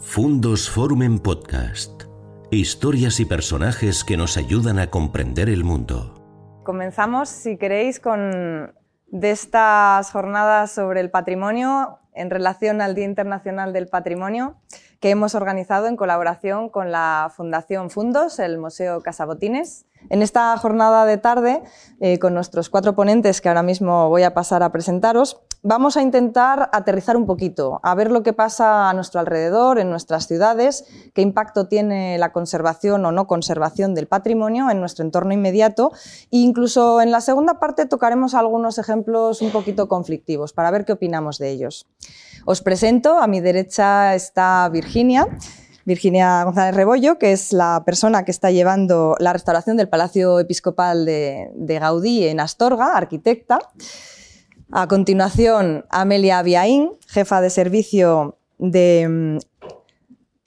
[0.00, 2.02] Fundos Forum en Podcast.
[2.50, 6.60] Historias y personajes que nos ayudan a comprender el mundo.
[6.64, 8.74] Comenzamos, si queréis, con
[9.12, 14.56] estas jornadas sobre el patrimonio en relación al Día Internacional del Patrimonio
[15.04, 19.84] que hemos organizado en colaboración con la Fundación Fundos, el Museo Casabotines.
[20.08, 21.62] En esta jornada de tarde,
[22.00, 26.02] eh, con nuestros cuatro ponentes que ahora mismo voy a pasar a presentaros, vamos a
[26.02, 30.84] intentar aterrizar un poquito, a ver lo que pasa a nuestro alrededor, en nuestras ciudades,
[31.14, 35.90] qué impacto tiene la conservación o no conservación del patrimonio en nuestro entorno inmediato
[36.30, 40.92] e incluso en la segunda parte tocaremos algunos ejemplos un poquito conflictivos para ver qué
[40.92, 41.88] opinamos de ellos.
[42.44, 45.26] Os presento, a mi derecha está Virginia.
[45.86, 51.04] Virginia González Rebollo, que es la persona que está llevando la restauración del Palacio Episcopal
[51.04, 53.58] de, Gaudí en Astorga, arquitecta.
[54.76, 59.36] A continuación, Amelia Aviaín, jefa de servicio mm,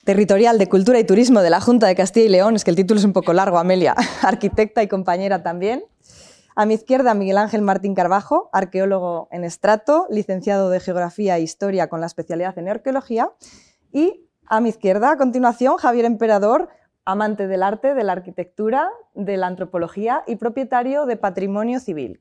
[0.03, 2.57] territorial de Cultura y Turismo de la Junta de Castilla y León.
[2.57, 5.85] Es que el título es un poco largo, Amelia, arquitecta y compañera también.
[6.57, 11.87] A mi izquierda, Miguel Ángel Martín Carbajo, arqueólogo en estrato, licenciado de Geografía e Historia
[11.87, 13.31] con la especialidad en Arqueología.
[13.93, 16.67] Y a mi izquierda, a continuación, Javier Emperador,
[17.05, 22.19] amante del arte, de la arquitectura, de la antropología y propietario de Patrimonio Civil.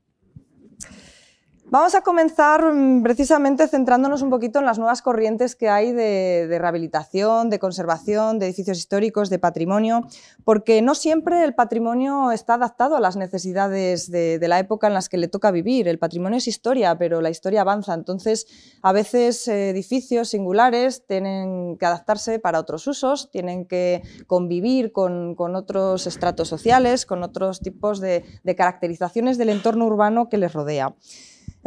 [1.69, 6.47] Vamos a comenzar mm, precisamente centrándonos un poquito en las nuevas corrientes que hay de,
[6.49, 10.07] rehabilitación, de conservación, de edificios históricos, de patrimonio,
[10.45, 15.09] porque no siempre el patrimonio está adaptado a las necesidades de, la época en las
[15.09, 15.89] que le toca vivir.
[15.89, 17.93] El patrimonio es historia, pero la historia avanza.
[17.93, 18.47] Entonces,
[18.81, 25.35] a veces eh, edificios singulares tienen que adaptarse para otros usos, tienen que convivir con,
[25.37, 28.23] otros estratos sociales, con otros tipos de
[28.55, 30.95] caracterizaciones del entorno urbano que les rodea.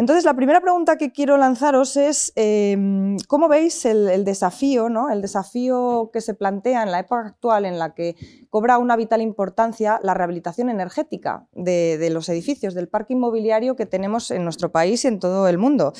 [0.00, 5.10] Entonces, la primera pregunta que quiero lanzaros es, em, ¿cómo veis el, desafío, ¿no?
[5.10, 8.16] el desafío que se plantea en la época actual en la que
[8.48, 14.30] cobra una vital importancia la rehabilitación energética de, los edificios, del parque inmobiliario que tenemos
[14.30, 15.92] en nuestro país y en todo el mundo?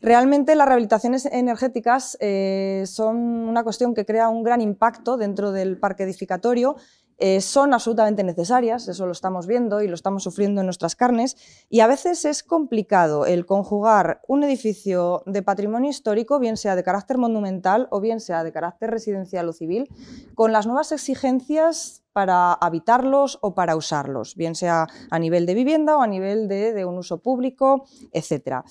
[0.00, 5.76] Realmente las rehabilitaciones energéticas eh, son una cuestión que crea un gran impacto dentro del
[5.76, 6.76] parque edificatorio
[7.18, 11.36] eh, son absolutamente necesarias, eso lo estamos viendo y lo estamos sufriendo en nuestras carnes,
[11.70, 16.82] y a veces es complicado el conjugar un edificio de patrimonio histórico, bien sea de
[16.82, 19.88] carácter monumental o bien sea de carácter residencial o civil,
[20.34, 25.96] con las nuevas exigencias para habitarlos o para usarlos, bien sea a nivel de vivienda
[25.96, 28.62] o a nivel de, un uso público, etc.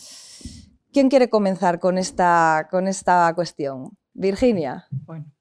[0.91, 3.97] ¿Quién quiere comenzar con esta, con esta cuestión?
[4.13, 4.87] Virginia.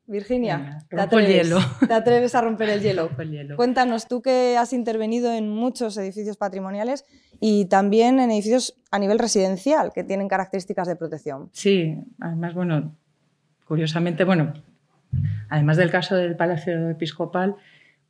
[0.07, 3.09] Virginia, te, atreves, a romper el hielo.
[3.57, 7.07] Cuéntanos, tú que has intervenido en muchos edificios patrimoniales
[7.41, 11.49] y también en edificios a nivel residencial que tienen características de protección.
[11.53, 12.95] Sí, además, bueno,
[13.67, 14.53] curiosamente, bueno,
[15.49, 17.57] además del caso del Palacio Episcopal,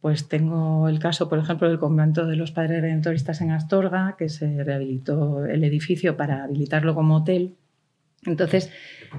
[0.00, 4.28] pues tengo el caso, por ejemplo, del convento de los Padres Redentoristas en Astorga, que
[4.28, 7.54] se rehabilitó el edificio para habilitarlo como hotel
[8.26, 8.70] entonces,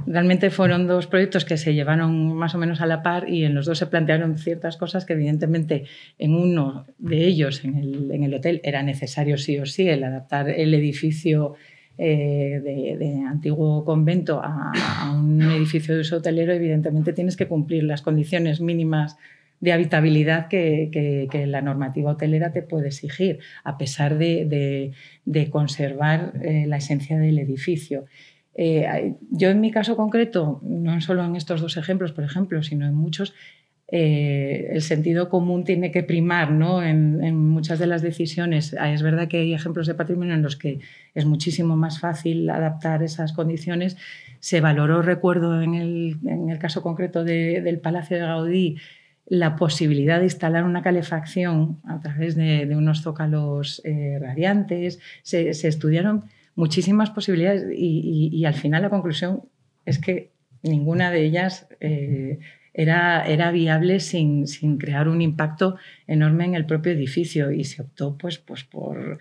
[0.06, 3.54] realmente fueron dos proyectos que se llevaron más o menos a la par y en
[3.54, 5.86] los dos se plantearon ciertas cosas que evidentemente
[6.18, 10.74] en uno de ellos, en el, hotel, era necesario sí o sí el adaptar el
[10.74, 11.56] edificio
[11.98, 18.02] eh, de, antiguo convento a, un edificio de uso hotelero, evidentemente tienes que cumplir las
[18.02, 19.18] condiciones mínimas
[19.62, 24.92] de habitabilidad que, la normativa hotelera te puede exigir, a pesar de,
[25.50, 28.06] conservar eh, la esencia del edificio.
[28.56, 32.86] Eh, yo en mi caso concreto, no solo en estos dos ejemplos, por ejemplo, sino
[32.86, 33.34] en muchos,
[33.88, 36.82] eh, el sentido común tiene que primar ¿no?
[36.82, 38.76] en, muchas de las decisiones.
[38.80, 40.80] Ah, es verdad que hay ejemplos de patrimonio en los que
[41.14, 43.98] es muchísimo más fácil adaptar esas condiciones.
[44.40, 48.78] Se valoró, recuerdo, en el, en el caso concreto del Palacio de Gaudí,
[49.28, 55.00] la posibilidad de instalar una calefacción a través de, unos zócalos eh, radiantes.
[55.24, 59.44] Se, se estudiaron muchísimas posibilidades y, al final la conclusión
[59.86, 60.32] es que
[60.64, 62.40] ninguna de ellas eh,
[62.74, 67.82] era, era, viable sin, sin, crear un impacto enorme en el propio edificio y se
[67.82, 69.20] optó pues, pues por,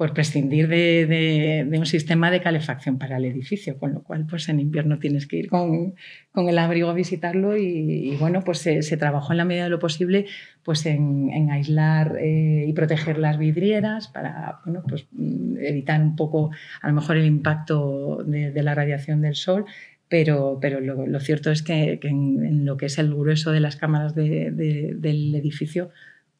[0.00, 4.58] por prescindir de, un sistema de calefacción para el edificio, con lo cual pues en
[4.58, 5.94] invierno tienes que ir con,
[6.34, 10.24] el abrigo a visitarlo y, bueno, pues se, trabajó en la medida de lo posible
[10.62, 16.50] pues en, aislar eh, y proteger las vidrieras para bueno, pues, mm, evitar un poco
[16.80, 19.66] a lo mejor el impacto de, la radiación del sol,
[20.08, 24.14] pero, pero lo, cierto es que, en, lo que es el grueso de las cámaras
[24.14, 25.90] del edificio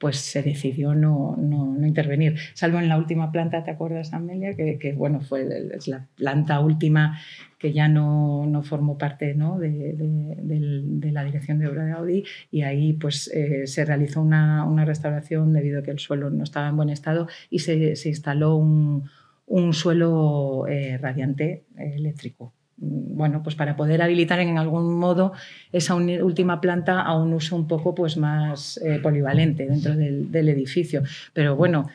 [0.00, 2.38] pues se decidió no, no, intervenir.
[2.54, 4.54] Salvo en la última planta, ¿te acuerdas, Amelia?
[4.56, 7.20] Que, bueno, fue es la planta última
[7.58, 9.58] que ya no, no formó parte ¿no?
[9.58, 14.64] De, de, la dirección de obra de Audi y ahí pues eh, se realizó una,
[14.64, 18.08] una, restauración debido a que el suelo no estaba en buen estado y se, se
[18.08, 19.10] instaló un,
[19.46, 25.32] un suelo eh, radiante eh, eléctrico bueno, pues para poder habilitar en algún modo
[25.70, 31.02] esa última planta a un uso un poco pues más eh, polivalente dentro del, edificio.
[31.34, 31.88] Pero bueno,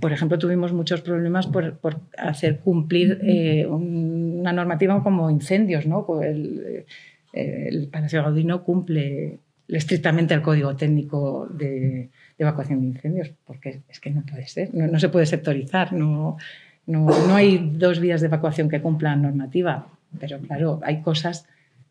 [0.00, 6.06] por ejemplo, tuvimos muchos problemas por, hacer cumplir eh, una normativa como incendios, ¿no?
[6.22, 6.86] El,
[7.34, 9.38] eh, el Palacio Gaudí no cumple
[9.68, 12.08] estrictamente el código técnico de,
[12.38, 16.38] evacuación de incendios, porque es que no puede ser, no, se puede sectorizar, no,
[16.86, 19.86] no, no hay dos vías de evacuación que cumplan normativa
[20.18, 21.46] pero claro, hay cosas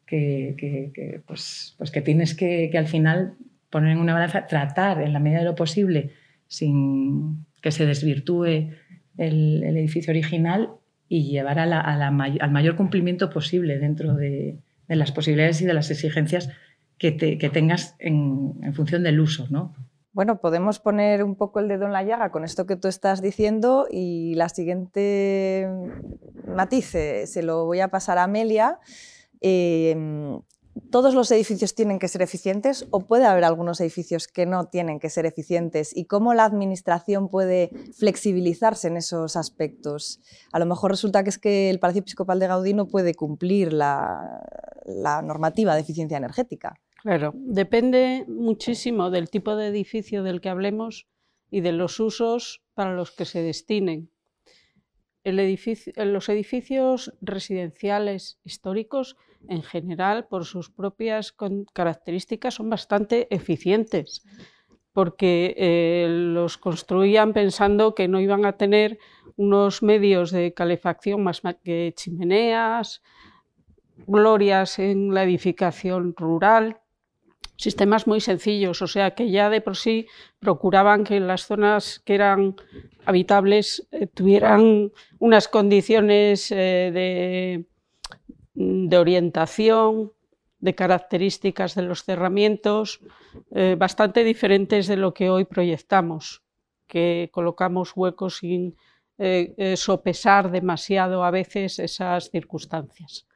[0.06, 3.36] que, pues, pues, que tienes que, al final
[3.70, 6.12] poner en una balanza, tratar en la medida de lo posible
[6.48, 8.72] sin que se desvirtúe
[9.18, 10.70] el, edificio original
[11.08, 14.58] y llevar al mayor cumplimiento posible dentro de,
[14.88, 16.50] las posibilidades y de las exigencias
[16.98, 19.48] que, tengas en, en, función del uso.
[19.50, 19.76] ¿no?
[20.12, 23.22] Bueno, podemos poner un poco el dedo en la llaga con esto que tú estás
[23.22, 25.70] diciendo y la siguiente
[26.48, 28.80] matice se lo voy a pasar a Amelia.
[29.40, 30.42] Em,
[30.92, 35.00] ¿Todos los edificios tienen que ser eficientes o puede haber algunos edificios que no tienen
[35.00, 35.96] que ser eficientes?
[35.96, 40.22] ¿Y cómo la administración puede flexibilizarse en esos aspectos?
[40.52, 43.74] A lo mejor resulta que es que el Palacio Episcopal de Gaudí no puede cumplir
[43.74, 44.42] la
[45.24, 46.80] normativa de eficiencia energética.
[47.04, 51.08] Claro, depende muchísimo del tipo de edificio del que hablemos
[51.50, 54.10] y de los usos para los que se destinen.
[55.24, 59.18] los edificios residenciales históricos,
[59.48, 61.34] en general, por sus propias
[61.74, 64.24] características, son bastante eficientes,
[64.92, 68.98] porque eh, los construían pensando que no iban a tener
[69.38, 73.02] unos medios de calefacción más que chimeneas,
[74.08, 76.82] glorias en la edificación rural,
[77.60, 80.08] sistemas muy sencillos, o sea que ya de por sí
[80.40, 82.56] procuraban que las zonas que eran
[83.06, 87.66] habitables eh, tuvieran unas condiciones eh,
[88.56, 90.14] de, orientación,
[90.60, 93.02] de características de los cerramientos,
[93.52, 96.44] eh, bastante diferentes de lo que hoy proyectamos,
[96.88, 98.76] que colocamos huecos sin
[99.76, 103.28] sopesar demasiado a veces esas circunstancias.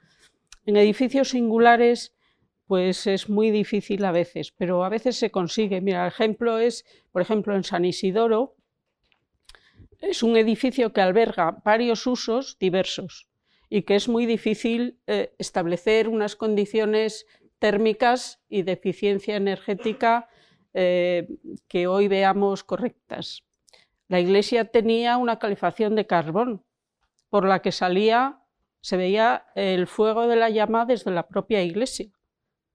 [0.66, 2.13] En edificios singulares
[2.68, 5.82] pues es muy difícil a veces, pero a veces se consigue.
[5.82, 8.56] Mira, el ejemplo es, por ejemplo, en San Isidoro,
[10.00, 13.30] es un edificio que alberga varios usos diversos
[13.70, 17.26] y que es muy difícil eh, establecer unas condiciones
[17.60, 20.28] térmicas y de eficiencia energética
[20.74, 21.28] eh,
[21.68, 23.44] que hoy veamos correctas.
[24.10, 26.64] La iglesia tenía una calefacción de carbón,
[27.30, 28.42] por la que salía,
[28.82, 32.12] se veía el fuego de la llama desde la propia iglesia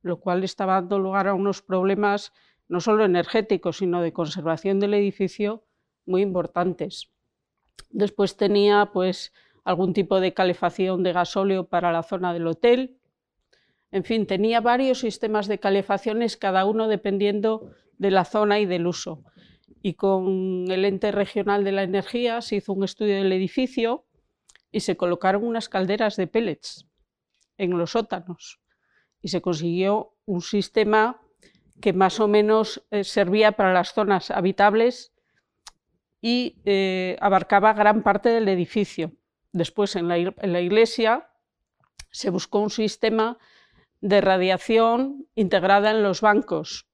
[0.02, 2.32] lo cual estaba dando lugar a unos problemas
[2.68, 5.64] no solo energéticos, sino de conservación del edificio
[6.06, 7.10] muy importantes.
[7.90, 9.32] Después tenía pues
[9.64, 12.98] algún tipo de calefacción de gasóleo para la zona del hotel.
[13.90, 18.86] En fin, tenía varios sistemas de calefacciones, cada uno dependiendo de la zona y del
[18.86, 19.24] uso.
[19.80, 24.04] Y con el ente regional de la energía se hizo un estudio del edificio
[24.70, 26.86] y se colocaron unas calderas de pellets
[27.56, 28.60] en los sótanos
[29.22, 31.20] y se consiguió un sistema
[31.80, 35.12] que más o menos eh, servía para las zonas habitables
[36.20, 39.12] y eh, abarcaba gran parte del edificio.
[39.52, 41.30] Después en la, iglesia
[42.10, 43.38] se buscó un sistema
[44.00, 46.88] de radiación integrada en los bancos,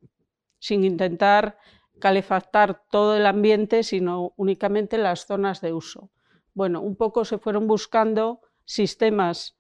[0.58, 1.58] sin intentar
[1.98, 6.10] calefactar todo el ambiente, sino únicamente las zonas de uso.
[6.54, 9.56] Bueno, un poco se fueron buscando sistemas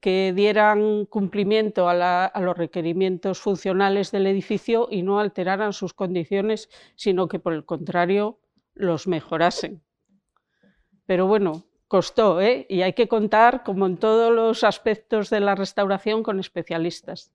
[0.00, 7.28] que dieran cumplimiento a, los requerimientos funcionales del edificio y no alteraran sus condiciones, sino
[7.28, 8.38] que por el contrario
[8.74, 9.82] los mejorasen.
[11.04, 12.64] Pero bueno, costó, ¿eh?
[12.68, 17.32] y hay que contar, como en todos los aspectos de la restauración, con especialistas,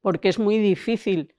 [0.00, 1.34] porque es muy difícil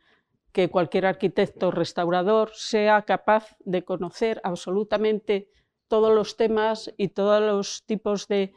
[0.51, 5.50] que cualquier arquitecto restaurador sea capaz de conocer absolutamente
[5.88, 8.53] todos los temas y todos los tipos de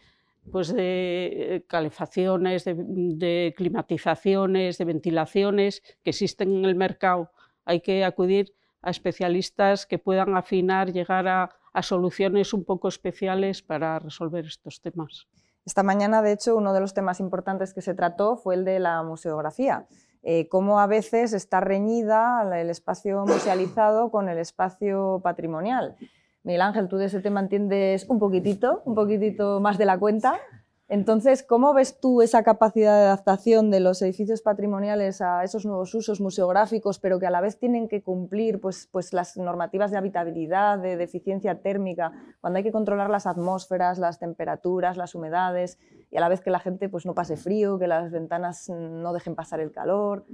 [0.50, 7.30] pues de eh, calefacciones, de, climatizaciones, de ventilaciones que existen en el mercado.
[7.64, 13.98] Hay que acudir a especialistas que puedan afinar, llegar a, soluciones un poco especiales para
[13.98, 15.26] resolver estos temas.
[15.64, 18.78] Esta mañana, de hecho, uno de los temas importantes que se trató fue el de
[18.78, 19.86] la museografía.
[20.24, 25.96] eh, cómo a veces está reñida el espacio musealizado con el espacio patrimonial.
[26.44, 30.40] Miguel Ángel, tú de ese tema entiendes un poquitito, un poquitito más de la cuenta.
[30.88, 35.94] Entonces, ¿cómo ves tú esa capacidad de adaptación de los edificios patrimoniales a esos nuevos
[35.94, 39.96] usos museográficos, pero que a la vez tienen que cumplir pues, pues las normativas de
[39.96, 45.78] habitabilidad, de, eficiencia térmica, cuando hay que controlar las atmósferas, las temperaturas, las humedades,
[46.10, 49.14] y a la vez que la gente pues, no pase frío, que las ventanas no
[49.14, 50.26] dejen pasar el calor?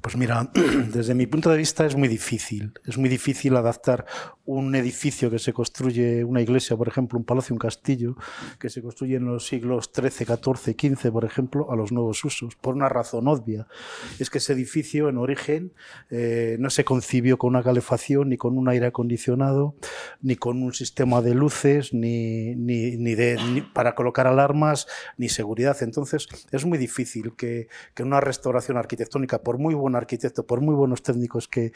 [0.00, 0.50] Pues mira,
[0.92, 2.72] desde mi punto de vista es muy difícil.
[2.84, 4.06] Es muy difícil adaptar
[4.48, 8.16] un edificio que se construye, una iglesia, por ejemplo, un palacio, un castillo,
[8.58, 12.56] que se construye en los siglos XIII, XIV, XV, por ejemplo, a los nuevos usos,
[12.56, 13.66] por una razón obvia.
[14.18, 15.74] Es que ese edificio, en origen,
[16.08, 19.74] eh, no se concibió con una calefacción, ni con un aire acondicionado,
[20.22, 24.86] ni con un sistema de luces, ni, de, para colocar alarmas,
[25.18, 25.76] ni seguridad.
[25.82, 30.74] Entonces, es muy difícil que, que una restauración arquitectónica por muy buen arquitecto, por muy
[30.74, 31.72] buenos técnicos que,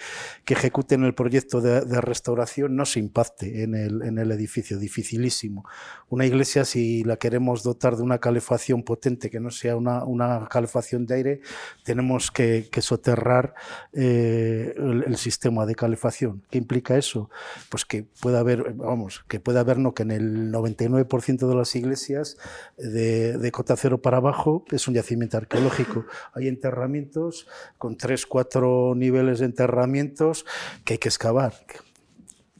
[0.47, 5.65] ejecuten el proyecto de, restauración, no se impacte en el, en el, edificio, dificilísimo.
[6.11, 10.47] Una iglesia, si la queremos dotar de una calefacción potente, que no sea una, una
[10.51, 11.41] calefacción de aire,
[11.85, 13.55] tenemos que, soterrar
[13.93, 16.43] eh, el, sistema de calefacción.
[16.51, 17.31] ¿Qué implica eso?
[17.71, 21.75] Pues que puede haber, vamos, que puede haber, no, que en el 99% de las
[21.77, 22.37] iglesias
[22.77, 26.05] de, de cota cero para abajo es un yacimiento arqueológico.
[26.35, 27.47] Hay enterramientos
[27.79, 30.45] con tres, cuatro niveles de enterramientos
[30.85, 31.55] que hay que excavar.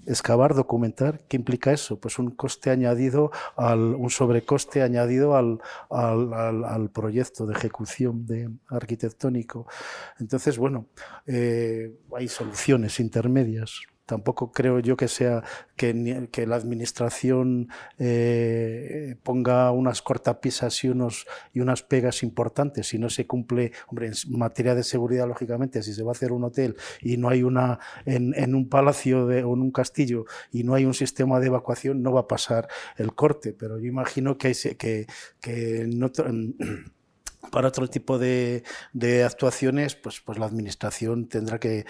[0.05, 2.01] Excavar, documentar, ¿qué implica eso?
[2.01, 8.51] Pues un coste añadido, al, un sobrecoste añadido al, al, al, proyecto de ejecución de
[8.69, 9.69] arquitectónico.
[10.19, 10.87] Entonces, bueno,
[11.27, 13.83] eh, hay soluciones intermedias.
[14.07, 15.45] Tampoco creo yo que sea
[15.77, 15.95] que,
[16.47, 17.69] la administración
[17.99, 22.89] eh, ponga unas cortapisas y, unos, y unas pegas importantes.
[22.89, 26.33] Si no se cumple, hombre, en materia de seguridad, lógicamente, si se va a hacer
[26.33, 30.65] un hotel y no hay una, en, un palacio de, o en un castillo y
[30.65, 33.53] no hay un sistema de evacuación, no va a pasar el corte.
[33.53, 35.07] Pero yo imagino que, que,
[35.41, 35.89] que
[37.53, 41.85] para otro tipo de, de, actuaciones, pues, pues la administración tendrá que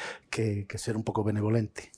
[0.76, 1.90] ser un poco benevolente.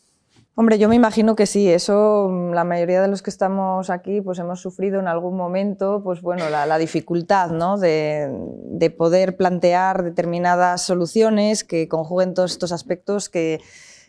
[0.56, 4.38] Hombre, yo me imagino que sí, eso la mayoría de los que estamos aquí pues
[4.38, 7.76] hemos sufrido en algún momento pues bueno, la, dificultad ¿no?
[7.76, 8.30] de,
[8.66, 13.60] de, poder plantear determinadas soluciones que conjuguen todos estos aspectos que,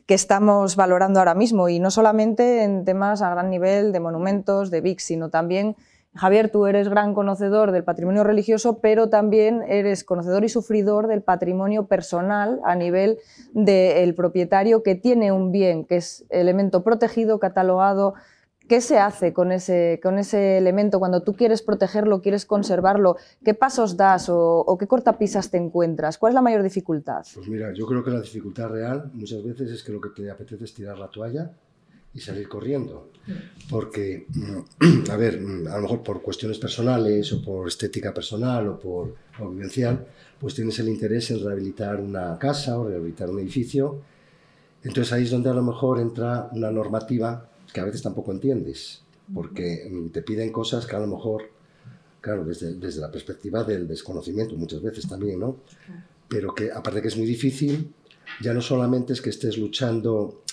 [0.05, 4.69] que, estamos valorando ahora mismo y no solamente en temas a gran nivel de monumentos,
[4.69, 5.75] de VIX, sino también
[6.15, 11.21] Javier, tú eres gran conocedor del patrimonio religioso, pero también eres conocedor y sufridor del
[11.21, 13.19] patrimonio personal a nivel
[13.53, 18.13] del propietario que tiene un bien, que es elemento protegido, catalogado.
[18.69, 23.17] ¿Qué se hace con ese, con ese elemento cuando tú quieres protegerlo, quieres conservarlo?
[23.43, 26.17] ¿Qué pasos das o, o qué cortapisas te encuentras?
[26.17, 27.23] ¿Cuál es la mayor dificultad?
[27.35, 30.31] Pues mira, yo creo que la dificultad real muchas veces es que lo que te
[30.31, 31.51] apetece es tirar la toalla
[32.15, 33.09] y salir corriendo.
[33.69, 38.67] Porque, mm, a ver, mm, a lo mejor por cuestiones personales o por estética personal
[38.69, 40.07] o por o vivencial,
[40.39, 44.01] pues tienes el interés en rehabilitar una casa o rehabilitar un edificio.
[44.83, 49.01] Entonces ahí es donde a lo mejor entra una normativa que a veces tampoco entiendes,
[49.33, 51.49] porque mm, te piden cosas que a lo mejor,
[52.21, 55.57] claro, desde, desde la perspectiva del desconocimiento muchas veces también, ¿no?
[56.29, 57.93] Pero que aparte que es muy difícil,
[58.41, 60.43] ya no solamente es que estés luchando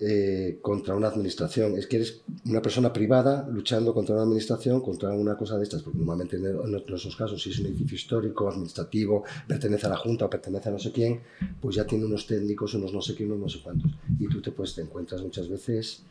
[0.00, 1.76] eh, contra una administración.
[1.76, 5.82] Es que eres una persona privada luchando contra una administración, contra una cosa de estas,
[5.82, 10.26] porque normalmente en, nuestros casos, si es un edificio histórico, administrativo, pertenece a la Junta
[10.26, 11.20] o pertenece a no sé quién,
[11.60, 13.90] pues ya tiene unos técnicos, unos no sé quién, unos no sé cuántos.
[14.20, 16.02] Y tú te, pues, te encuentras muchas veces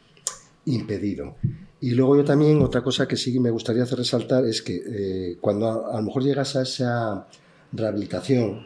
[0.65, 1.35] impedido.
[1.79, 5.37] Y luego yo también, otra cosa que sí me gustaría hacer resaltar es que eh,
[5.39, 7.25] cuando a, a, lo mejor llegas a esa
[7.71, 8.65] rehabilitación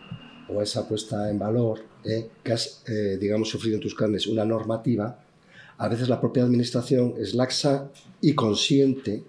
[0.49, 4.27] o a esa puesta en valor, eh, que has, eh, digamos, sufrido en tus carnes
[4.27, 5.23] una normativa,
[5.77, 7.89] a veces la propia administración es laxa
[8.21, 9.23] y consciente.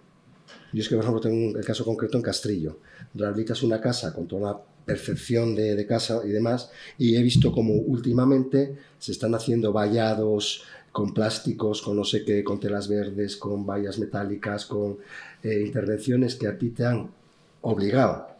[0.73, 2.79] Yo es que, por ejemplo, tengo el caso concreto en Castrillo.
[3.15, 7.53] Rehabilitas una casa con toda la perfección de, de, casa y demás, y he visto
[7.53, 13.37] como últimamente se están haciendo vallados con plásticos, con no sé qué, con telas verdes,
[13.37, 14.99] con vallas metálicas, con
[15.43, 17.11] eh, intervenciones que a ti te han
[17.63, 18.32] obligado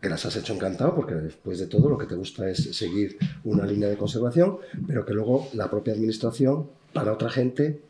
[0.00, 3.18] que las has hecho encantado, porque después de todo lo que te gusta es seguir
[3.44, 7.82] una línea de conservación, pero que luego la propia administración, para otra gente,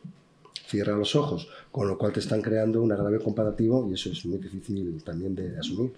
[0.67, 4.25] cierra los ojos, con lo cual te están creando un agravio comparativo y eso es
[4.25, 5.91] muy difícil también de asumir.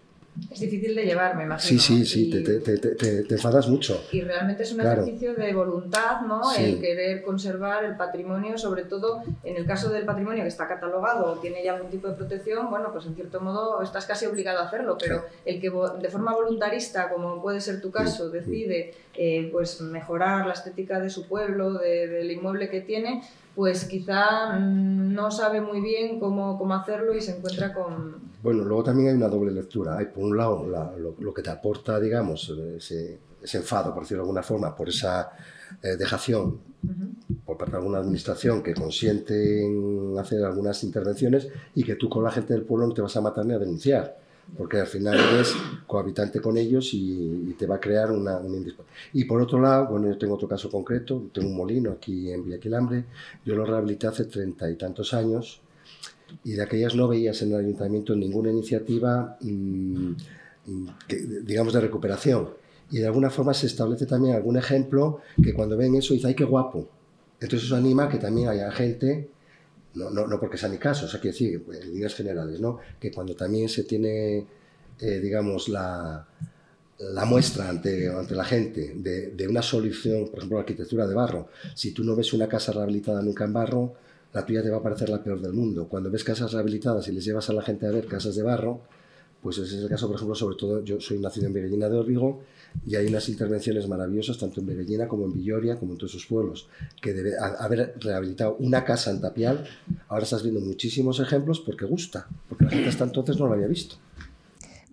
[0.50, 1.80] Es difícil de llevar, me imagino.
[1.80, 4.02] Sí, sí, sí, te, te, te, te, enfadas mucho.
[4.12, 6.42] Y realmente es un ejercicio de voluntad, ¿no?
[6.58, 11.26] El querer conservar el patrimonio, sobre todo en el caso del patrimonio que está catalogado
[11.26, 14.60] o tiene ya algún tipo de protección, bueno, pues en cierto modo estás casi obligado
[14.60, 19.50] a hacerlo, pero el que de forma voluntarista, como puede ser tu caso, decide eh,
[19.52, 23.22] pues mejorar la estética de su pueblo, del inmueble que tiene,
[23.56, 28.31] pues quizá mm, no sabe muy bien cómo, cómo, hacerlo y se encuentra con...
[28.41, 29.98] Bueno, luego también hay una doble lectura.
[29.98, 30.65] Hay por un lado
[31.19, 35.31] lo, que te aporta, digamos, ese, ese, enfado, por decirlo de alguna forma, por esa
[35.81, 36.60] eh, dejación
[37.45, 42.24] por parte de alguna administración que consiente en hacer algunas intervenciones y que tú con
[42.24, 44.17] la gente del pueblo no te vas a matar ni a denunciar
[44.57, 45.53] porque al final eres
[45.88, 48.57] cohabitante con ellos y, te va a crear una, una
[49.13, 52.43] Y por otro lado, bueno, yo tengo otro caso concreto, tengo un molino aquí en
[52.43, 53.05] Villaquilambre,
[53.45, 55.62] yo lo rehabilité hace treinta y tantos años
[56.44, 60.14] y de aquellas no veías en el ayuntamiento ninguna iniciativa, mm,
[61.44, 62.50] digamos, de recuperación.
[62.90, 66.36] Y de alguna forma se establece también algún ejemplo que cuando ven eso dice, ¡ay,
[66.36, 66.90] qué guapo!
[67.40, 69.30] Entonces eso anima a que también haya gente
[69.94, 72.80] no, no, no porque sea mi caso, o sea, quiero decir, en líneas generales, ¿no?
[73.00, 74.46] Que cuando también se tiene,
[75.00, 76.26] eh, digamos, la,
[77.00, 81.14] la muestra ante, ante la gente de, de, una solución, por ejemplo, la arquitectura de
[81.14, 83.94] barro, si tú no ves una casa rehabilitada nunca en barro,
[84.34, 85.88] la tuya te va a parecer la peor del mundo.
[85.88, 88.82] Cuando ves casas rehabilitadas y les llevas a la gente a ver casas de barro,
[89.42, 91.98] pues ese es el caso, por ejemplo, sobre todo, yo soy nacido en Virgina de
[91.98, 92.44] Orbigo
[92.86, 96.28] y hay unas intervenciones maravillosas tanto en Beguellina como en Villoria, como en todos sus
[96.28, 96.70] pueblos,
[97.02, 99.66] que debe haber rehabilitado una casa en Tapial.
[100.10, 103.68] Ahora estás viendo muchísimos ejemplos porque gusta, porque la gente hasta entonces no lo había
[103.68, 103.96] visto.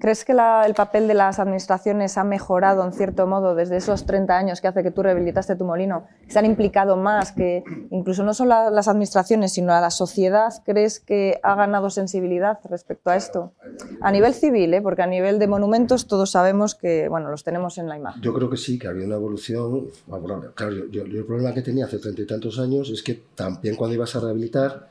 [0.01, 4.37] ¿Crees que el papel de las administraciones ha mejorado en cierto modo desde esos 30
[4.37, 6.07] años que hace que tú rehabilitaste tu molino?
[6.29, 10.53] ¿Se han implicado más que incluso no solo las administraciones, sino a la sociedad?
[10.65, 13.55] ¿Crees que ha ganado sensibilidad respecto a esto?
[14.01, 14.81] A nivel civil, ¿eh?
[14.81, 18.23] porque a nivel de monumentos todos sabemos que bueno, los tenemos en la imagen.
[18.23, 20.51] Yo creo que sí, que ha habido una evolución favorable.
[20.55, 23.95] Claro, yo, el problema que tenía hace treinta y tantos años es que también cuando
[23.95, 24.89] ibas a rehabilitar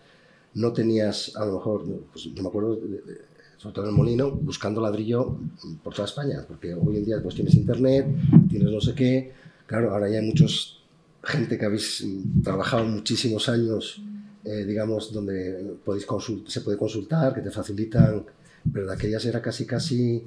[0.53, 2.75] no tenías, a lo mejor, pues, yo me acuerdo...
[2.75, 3.26] De,
[3.57, 5.37] sobre todo en el molino, buscando ladrillo
[5.83, 8.05] por toda España, porque hoy en día pues tienes internet,
[8.49, 9.33] tienes no sé qué,
[9.65, 10.77] claro, ahora ya hay muchos
[11.23, 12.05] gente que habéis
[12.43, 14.01] trabajado muchísimos años,
[14.45, 16.07] eh, digamos, donde podéis
[16.47, 18.23] se puede consultar, que te facilitan,
[18.71, 20.23] pero de aquellas era casi, casi,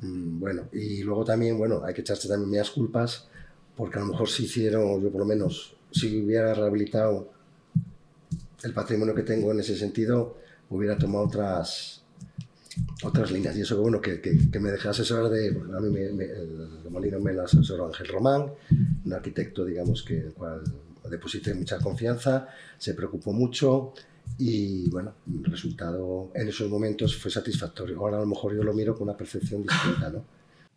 [0.00, 3.28] mm, bueno, y luego también, bueno, hay que echarse también medias culpas,
[3.76, 7.30] porque a lo mejor si hicieron, yo por lo menos, si hubiera rehabilitado
[8.62, 10.36] el patrimonio que tengo en ese sentido,
[10.70, 11.97] hubiera tomado otras,
[13.02, 13.56] otras líneas.
[13.56, 17.20] Y eso que bueno, que, que, me dejé asesorar de, a mí me, el Molino
[17.20, 18.50] me lo asesoró Ángel Román,
[19.04, 20.62] un arquitecto, digamos, que el cual
[21.08, 23.94] deposité mucha confianza, se preocupó mucho
[24.36, 27.98] y bueno, el resultado en esos momentos fue satisfactorio.
[27.98, 30.24] Ahora a lo mejor yo lo miro con una percepción distinta, ¿no?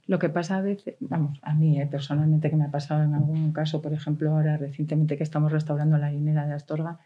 [0.08, 3.14] Lo que pasa a veces, vamos, a mí eh, personalmente que me ha pasado en
[3.14, 7.00] algún caso, por ejemplo, ahora recientemente que estamos restaurando la linera de Astorga,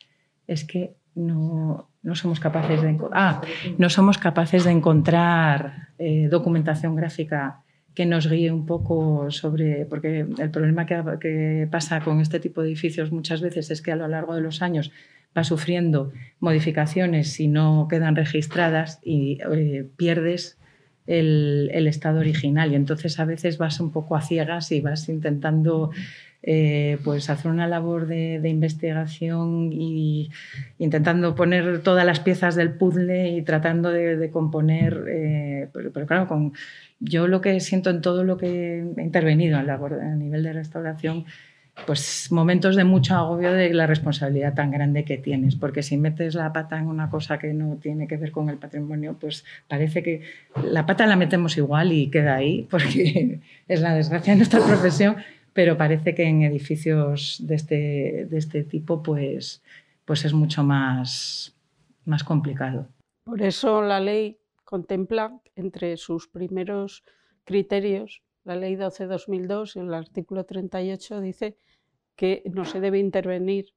[0.47, 3.41] es que no, no somos capaces de, ah,
[3.77, 7.63] no somos capaces de encontrar eh, documentación gráfica
[7.95, 12.67] que nos guíe un poco sobre, porque el problema que, pasa con este tipo de
[12.67, 14.91] edificios muchas veces es que a lo largo de los años
[15.35, 20.57] va sufriendo modificaciones y no quedan registradas y eh, pierdes
[21.07, 22.71] el, el, estado original.
[22.73, 25.91] Y entonces a veces vas un poco a ciegas y vas intentando
[26.47, 30.29] eh, pues hacer una labor de, investigación y
[30.77, 36.53] intentando poner todas las piezas del puzzle y tratando de, componer, eh, pero, claro, con,
[36.99, 41.25] yo lo que siento en todo lo que he intervenido a, a nivel de restauración,
[41.85, 46.35] pues momentos de mucho agobio de la responsabilidad tan grande que tienes, porque si metes
[46.35, 50.01] la pata en una cosa que no tiene que ver con el patrimonio, pues parece
[50.01, 50.21] que
[50.63, 55.17] la pata la metemos igual y queda ahí, porque es la desgracia de nuestra profesión,
[55.55, 59.63] pero parece que en edificios de este, de este tipo pues,
[60.03, 61.55] pues es mucho más,
[62.03, 62.89] más complicado.
[63.23, 67.05] Por eso la ley contempla entre sus primeros
[67.45, 71.55] criterios, la ley 12-2002, el artículo 38 dice
[72.17, 73.67] que no se debe intervenir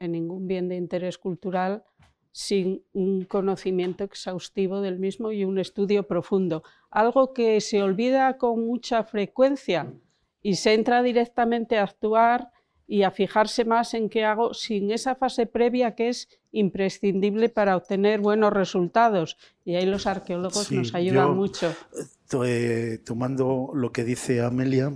[0.00, 1.84] en ningún bien de interés cultural
[2.32, 6.62] sin un conocimiento exhaustivo del mismo y un estudio profundo.
[6.90, 9.92] Algo que se olvida con mucha frecuencia
[10.46, 12.52] y se entra directamente a actuar
[12.86, 17.76] y a fijarse más en qué hago sin esa fase previa que es imprescindible para
[17.76, 19.36] obtener buenos resultados.
[19.64, 21.74] Y ahí los arqueólogos nos ayudan mucho.
[22.44, 24.92] Eh, tomando lo que dice Amelia,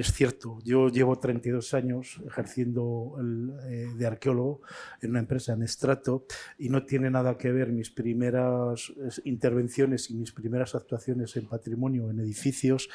[0.00, 3.16] es cierto, yo llevo 32 años ejerciendo
[3.64, 4.60] eh, de arqueólogo
[5.00, 6.24] en una empresa en Estrato
[6.58, 8.92] y no tiene nada que ver mis primeras
[9.24, 12.88] intervenciones y mis primeras actuaciones en patrimonio, en edificios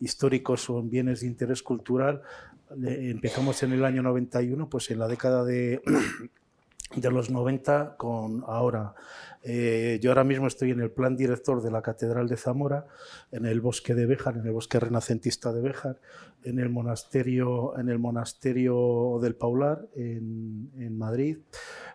[0.00, 2.22] históricos o en bienes de interés cultural.
[2.82, 5.80] empezamos en el año 91, pues en la década de
[7.00, 8.94] de los 90 con ahora.
[9.44, 12.86] Eh, yo ahora mismo estoy en el plan director de la Catedral de Zamora,
[13.32, 16.00] en el bosque de Béjar, en el bosque renacentista de Béjar,
[16.44, 21.38] en el monasterio, en el monasterio del Paular, en, en Madrid,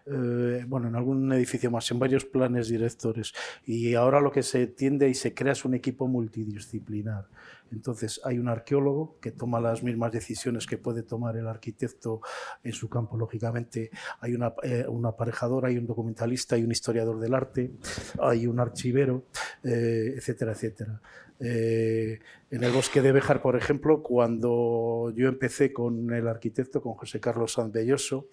[0.05, 3.33] eh, bueno, en algún edificio más, en varios planes directores.
[3.65, 7.27] Y ahora lo que se tiende y se crea es un equipo multidisciplinar.
[7.71, 12.21] Entonces hay un arqueólogo que toma las mismas decisiones que puede tomar el arquitecto
[12.63, 13.91] en su campo, lógicamente.
[14.19, 17.71] Hay una, eh, un aparejador, hay un documentalista, hay un historiador del arte,
[18.19, 19.25] hay un archivero,
[19.63, 21.01] eh, etcétera, etcétera.
[21.39, 22.19] Eh,
[22.49, 27.19] en el bosque de Béjar, por ejemplo, cuando yo empecé con el arquitecto, con José
[27.19, 28.27] Carlos Sanz Belloso,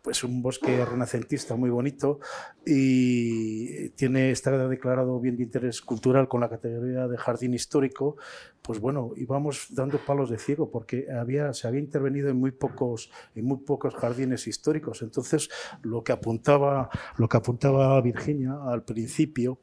[0.00, 2.20] pues un bosque renacentista muy bonito
[2.64, 8.16] y tiene, está declarado bien de interés cultural con la categoría de jardín histórico,
[8.62, 13.10] pues bueno, íbamos dando palos de ciego porque había, se había intervenido en muy pocos,
[13.34, 15.02] en muy pocos jardines históricos.
[15.02, 15.50] Entonces,
[15.82, 19.58] lo que apuntaba, lo que apuntaba Virginia al principio,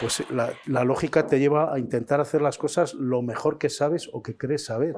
[0.00, 4.08] pues la, la lógica te lleva a intentar hacer las cosas lo mejor que sabes
[4.12, 4.94] o que crees saber.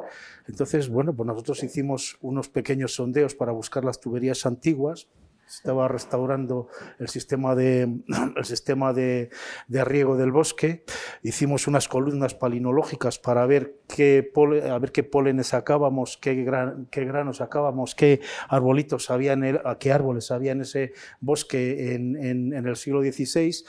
[0.47, 5.09] Entonces, bueno, pues nosotros hicimos unos pequeños sondeos para buscar las tuberías antiguas
[5.57, 7.83] estaba restaurando el sistema de,
[8.37, 9.31] el sistema de,
[9.69, 10.85] de, riego del bosque.
[11.23, 16.87] Hicimos unas columnas palinológicas para ver qué, pole, a ver qué pólenes sacábamos, qué, gran,
[16.91, 22.17] qué granos sacábamos, qué arbolitos había en el, qué árboles había en ese bosque en,
[22.17, 23.65] en, en el siglo XVI.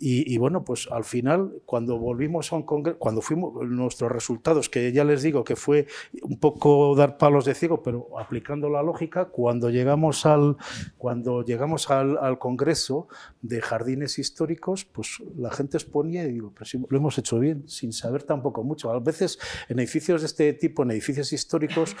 [0.00, 4.68] Y, y, bueno, pues al final, cuando volvimos a un congreso, cuando fuimos, nuestros resultados,
[4.68, 5.86] que ya les digo que fue
[6.22, 10.56] un poco dar palos de ciego, pero aplicando la lógica, cuando llegamos al...
[10.96, 13.06] Cuando cuando llegamos al, al, Congreso
[13.42, 17.68] de Jardines Históricos, pues la gente exponía y digo, pero si lo hemos hecho bien,
[17.68, 18.90] sin saber tampoco mucho.
[18.90, 21.94] A veces en edificios de este tipo, en edificios históricos,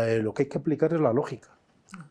[0.00, 1.50] eh, lo que hay que aplicar es la lógica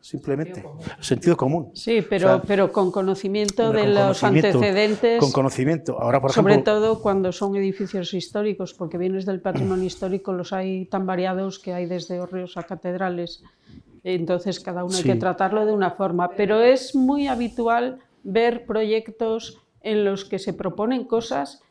[0.00, 0.62] simplemente.
[0.62, 0.96] Sentido común.
[1.00, 1.70] Sentido común.
[1.74, 5.18] Sí, pero, o sea, pero con conocimiento de con los conocimiento, antecedentes.
[5.18, 6.00] Con conocimiento.
[6.00, 10.52] Ahora, por sobre ejemplo, todo cuando son edificios históricos, porque bienes del patrimonio histórico los
[10.52, 13.42] hay tan variados que hay desde hórreos a catedrales.
[14.04, 15.08] Entonces, cada uno sí.
[15.08, 16.30] hay que tratarlo de una forma.
[16.30, 21.62] Pero es muy habitual ver proyectos en los que se proponen cosas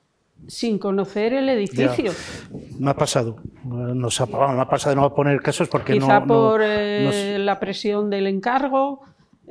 [0.48, 2.12] sin conocer el edificio.
[2.12, 3.38] Ya, me ha pasado.
[3.63, 6.28] Nos ha, me ha pasado de no poner casos porque Quizá no.
[6.28, 7.46] por no, eh, nos...
[7.46, 9.02] la presión del encargo,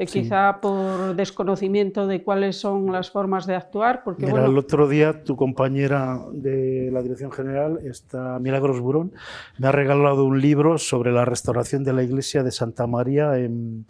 [0.01, 0.23] eh, sí.
[0.23, 4.03] quizá por desconocimiento de cuáles son las formas de actuar.
[4.03, 9.13] Porque, Mira, bueno, el otro día tu compañera de la Dirección General, esta Milagros Burón,
[9.59, 13.87] me ha regalado un libro sobre la restauración de la iglesia de Santa María en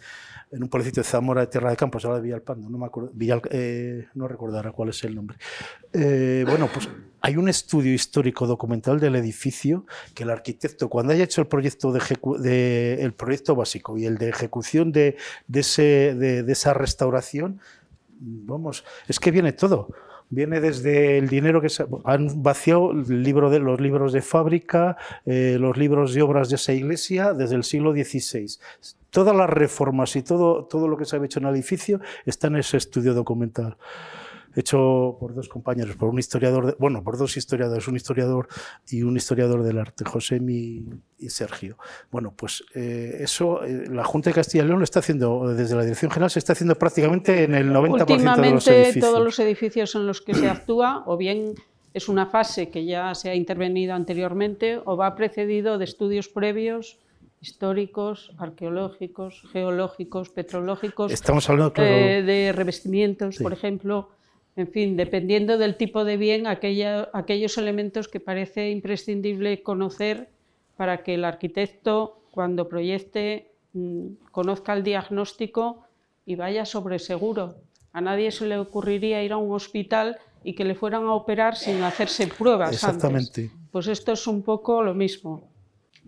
[0.53, 3.11] en un pueblecito de Zamora de Tierra de Campos, ahora de Villalpando, no me acuerdo,
[3.15, 5.37] Villal, eh, no recordará cuál es el nombre.
[5.93, 6.89] Eh, bueno, pues
[7.21, 11.93] hay un estudio histórico documental del edificio que el arquitecto, cuando haya hecho el proyecto,
[11.93, 12.01] de,
[12.41, 17.61] de el proyecto básico y el de ejecución de, de, ese, de, esa restauración,
[18.19, 19.89] vamos, es que viene todo
[20.31, 26.15] viene desde el dinero que se, han vaciado los libros de fábrica, eh, los libros
[26.15, 28.47] de obras de esa iglesia desde el siglo XVI.
[29.11, 32.47] Todas las reformas y todo, todo lo que se ha hecho en el edificio está
[32.47, 33.77] en ese estudio documental
[34.55, 38.49] hecho por dos compañeros, por un historiador, de, bueno, por dos historiadores, un historiador
[38.89, 40.85] y un historiador del arte, José y,
[41.19, 41.77] y Sergio.
[42.11, 45.77] Bueno, pues eh, eso, eh, la Junta de Castilla y León lo está haciendo, desde
[45.77, 49.05] la Dirección General, se está haciendo prácticamente en el 90% Últimamente, de los edificios.
[49.05, 51.55] todos los edificios en los que se actúa, o bien
[51.95, 56.99] es una fase que ya se ha intervenido anteriormente, o va precedido de estudios previos
[57.41, 63.43] históricos, arqueológicos, geológicos, petrológicos, Estamos hablando, claro, eh, de revestimientos, sí.
[63.43, 64.11] por ejemplo,
[64.61, 70.29] en fin, dependiendo del tipo de bien, aquella, aquellos elementos que parece imprescindible conocer
[70.77, 75.85] para que el arquitecto, cuando proyecte, mmm, conozca el diagnóstico
[76.27, 77.57] y vaya sobre seguro.
[77.93, 81.57] A nadie se le ocurriría ir a un hospital y que le fueran a operar
[81.57, 83.43] sin hacerse pruebas Exactamente.
[83.43, 83.51] antes.
[83.73, 85.50] Pues esto es un poco lo mismo.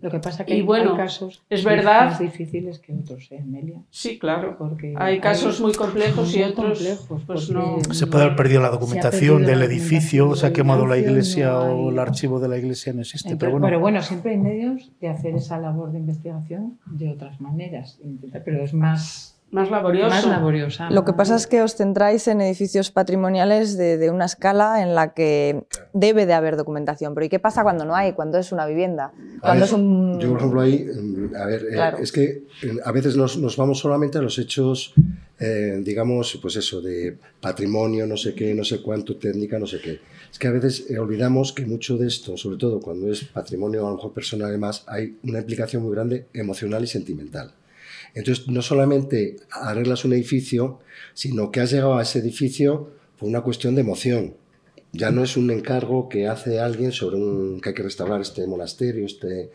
[0.03, 3.31] Lo que pasa que y hay, bueno, hay casos es verdad, más difíciles que otros,
[3.31, 3.77] ¿eh, Amelia?
[3.89, 4.57] Sí, claro.
[4.57, 7.77] Porque hay casos muy complejos y otros complejos, pues no.
[7.91, 10.97] Se puede haber perdido la documentación perdido del la edificio, documentación se ha quemado la
[10.97, 13.29] iglesia no o el hay- archivo de la iglesia no existe.
[13.29, 17.09] Entonces, pero bueno, pero bueno, siempre hay medios de hacer esa labor de investigación de
[17.09, 20.09] otras maneras, intentar- pero es más Más laborioso.
[20.09, 20.89] Más laboriosa.
[20.89, 24.95] Lo que pasa es que os centráis en edificios patrimoniales de, de, una escala en
[24.95, 25.63] la que
[25.93, 27.13] debe de haber documentación.
[27.13, 28.13] Pero ¿y qué pasa cuando no hay?
[28.13, 29.11] Cuando es una vivienda.
[29.41, 30.19] Cuando es un...
[30.19, 31.97] Yo, por ejemplo, ahí, mm, a ver, Claro.
[31.99, 34.93] eh, es que eh, a veces nos, nos vamos solamente a los hechos,
[35.39, 39.79] eh, digamos, pues eso, de patrimonio, no sé qué, no sé cuánto, técnica, no sé
[39.79, 39.99] qué.
[40.31, 43.85] Es que a veces eh, olvidamos que mucho de esto, sobre todo cuando es patrimonio
[43.85, 47.53] a lo mejor personal y demás, hay una implicación muy grande emocional y sentimental.
[48.13, 50.79] Entonces, no solamente arreglas un edificio,
[51.13, 54.35] sino que has llegado a ese edificio por una cuestión de emoción.
[54.91, 58.45] Ya no es un encargo que hace alguien sobre un, que hay que restaurar este
[58.45, 59.49] monasterio, este,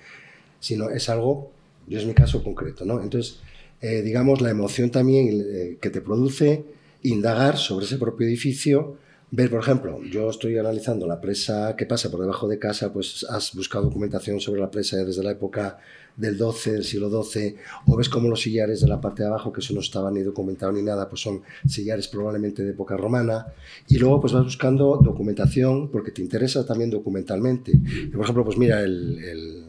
[0.59, 1.53] sino es algo,
[1.87, 3.01] yo es mi caso concreto, ¿no?
[3.01, 3.38] Entonces,
[3.81, 6.64] eh, digamos, la emoción también eh, que te produce
[7.03, 8.97] indagar sobre ese propio edificio,
[9.31, 13.27] ver, por ejemplo, yo estoy analizando la presa que pasa por debajo de casa, pues
[13.29, 15.79] has buscado documentación sobre la presa desde la época
[16.17, 19.53] del 12, del siglo XII, o ves como los sillares de la parte de abajo,
[19.53, 23.47] que eso no estaba ni documentado ni nada, pues son sillares probablemente de época romana,
[23.87, 27.73] y luego pues vas buscando documentación, porque te interesa también documentalmente.
[27.73, 29.64] Y, por ejemplo, pues mira, el, el,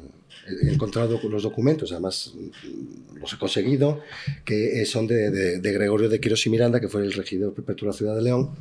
[0.64, 4.00] he encontrado los documentos, además mm, los he conseguido,
[4.44, 7.86] que son de, de, de Gregorio de Quirós y Miranda, que fue el regidor perpetuo
[7.86, 8.52] de la ciudad de León,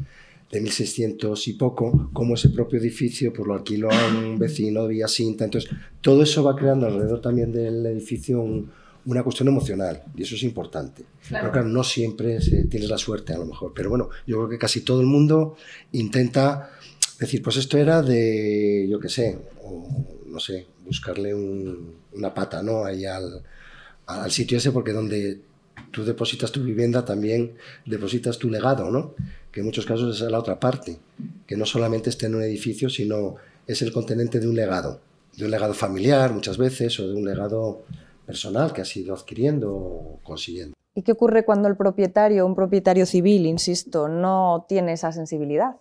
[0.50, 4.88] de 1600 y poco, como ese propio edificio pues lo alquiló a un vecino de
[4.88, 5.44] Villasinta.
[5.44, 8.70] Entonces, todo eso va creando alrededor también del edificio un,
[9.08, 11.04] una cuestión emocional, y eso es importante.
[11.28, 11.44] Claro.
[11.44, 13.72] Pero claro, no siempre se, tienes la suerte, a lo mejor.
[13.74, 15.56] Pero bueno, yo creo que casi todo el mundo
[15.92, 16.70] intenta
[17.18, 19.88] decir, pues esto era de, yo qué sé, o
[20.26, 22.84] no sé, buscarle un, una pata, ¿no?
[22.84, 23.42] Ahí al,
[24.06, 25.40] al sitio ese, porque donde
[25.90, 27.54] tú depositas tu vivienda, también
[27.86, 29.14] depositas tu legado, ¿no?
[29.58, 31.00] Que en muchos casos es la otra parte,
[31.44, 33.34] que no solamente esté en un edificio, sino
[33.66, 35.00] es el contenente de un legado,
[35.36, 37.82] de un legado familiar muchas veces o de un legado
[38.24, 40.76] personal que has ido adquiriendo o consiguiendo.
[40.94, 45.74] ¿Y qué ocurre cuando el propietario, un propietario civil, insisto, no tiene esa sensibilidad?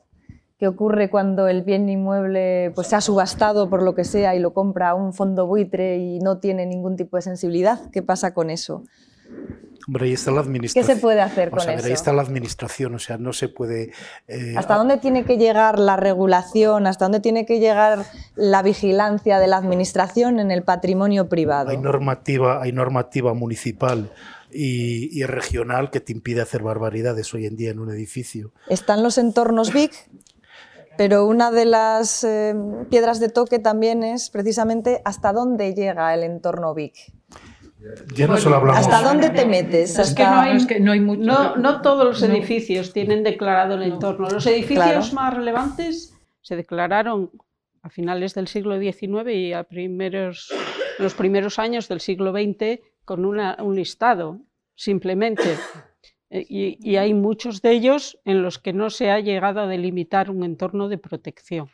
[0.57, 4.39] ¿Qué ocurre cuando el bien inmueble pues, se ha subastado por lo que sea y
[4.39, 7.91] lo compra un fondo buitre y no tiene ningún tipo de sensibilidad?
[7.91, 8.85] ¿Qué pasa con eso?
[9.87, 10.85] Hombre, ahí está la administración.
[10.85, 11.87] ¿Qué se puede hacer Vamos con a ver, eso?
[11.87, 13.91] Ahí está la administración, o sea, no se puede...
[14.27, 16.87] Eh, ¿Hasta dónde tiene que llegar la regulación?
[16.87, 21.69] ¿Hasta dónde tiene que llegar la vigilancia de la administración en el patrimonio privado?
[21.69, 24.11] Hay normativa, hay normativa municipal
[24.51, 28.51] y, y regional que te impide hacer barbaridades hoy en día en un edificio.
[28.67, 29.93] Están los entornos BIC,
[30.97, 32.55] pero una de las eh,
[32.89, 37.13] piedras de toque también es precisamente hasta dónde llega el entorno BIC.
[38.15, 38.79] Ya no solo hablamos.
[38.81, 39.97] ¿Hasta dónde te metes?
[39.99, 43.23] Es que no hay, es que no, hay mucho, no, no todos los edificios tienen
[43.23, 44.29] declarado el entorno.
[44.29, 45.13] Los edificios claro.
[45.13, 47.31] más relevantes se declararon
[47.83, 50.51] a finales del siglo XIX y a primeros,
[50.97, 54.41] los primeros años del siglo XX con una, un listado,
[54.75, 55.55] simplemente.
[56.29, 60.29] Y, y, hay muchos de ellos en los que no se ha llegado a delimitar
[60.29, 61.69] un entorno de protección.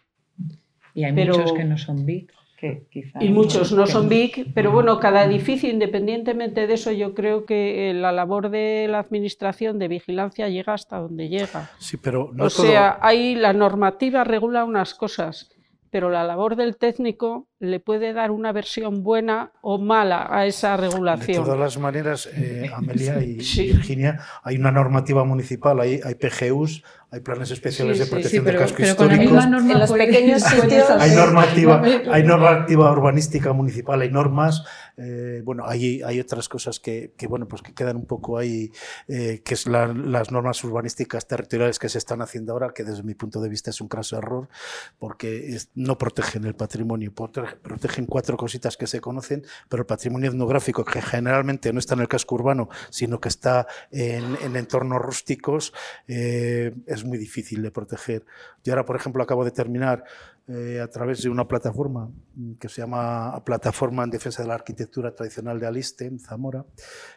[0.93, 2.31] Y hay pero, muchos que no son BIC.
[2.63, 7.45] Que y muchos no son BIC, pero bueno, cada edificio, independientemente de eso, yo creo
[7.45, 11.69] que eh, la labor de la administración de vigilancia llega hasta donde llega.
[11.79, 12.65] Sí, pero no o todo...
[12.65, 15.51] sea, ahí la normativa regula unas cosas,
[15.89, 20.75] pero la labor del técnico le puede dar una versión buena o mala a esa
[20.75, 21.37] regulación.
[21.37, 23.67] De todas las maneras, eh, Amelia y sí.
[23.67, 28.45] Virginia, hay una normativa municipal, hay, hay PGUs, hay planes especiales sí, de protección sí,
[28.45, 29.39] pero, del casco pero histórico.
[29.39, 34.65] en los pequeños sitios hay normativa, hay normativa urbanística municipal, hay normas.
[34.97, 38.71] Eh, bueno, hay, hay otras cosas que, que, bueno, pues que quedan un poco ahí,
[39.07, 43.03] eh, que es la, las normas urbanísticas territoriales que se están haciendo ahora, que desde
[43.03, 44.49] mi punto de vista es un craso error,
[44.97, 47.52] porque es, no protegen el patrimonio, protegen
[48.07, 52.07] cuatro cositas que se conocen, pero el patrimonio etnográfico, que generalmente no está en el
[52.07, 55.73] casco urbano, sino que está en, en entornos rústicos,
[56.07, 58.25] eh, es muy difícil de proteger.
[58.63, 60.03] Yo ahora, por ejemplo, acabo de terminar
[60.45, 62.11] eh, a través de una plataforma
[62.59, 66.65] que se llama Plataforma en Defensa de la Arquitectura Tradicional de Aliste, en Zamora.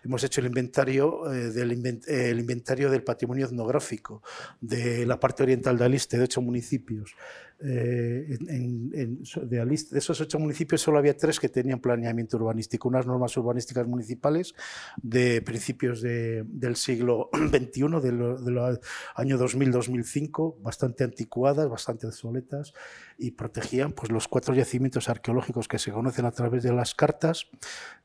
[0.04, 4.22] Hemos hecho el inventario, eh, del, invent el inventario del patrimonio etnográfico
[4.60, 7.16] de la parte oriental de Aliste, de ocho municipios.
[7.58, 12.88] Eh, en, en, de, de esos ocho municipios solo había tres que tenían planeamiento urbanístico,
[12.88, 14.54] unas normas urbanísticas municipales
[15.02, 18.80] de principios de, del siglo XXI, del de
[19.14, 22.74] año 2000-2005, bastante anticuadas, bastante obsoletas,
[23.16, 27.46] y protegían pues, los cuatro yacimientos arqueológicos que se conocen a través de las cartas.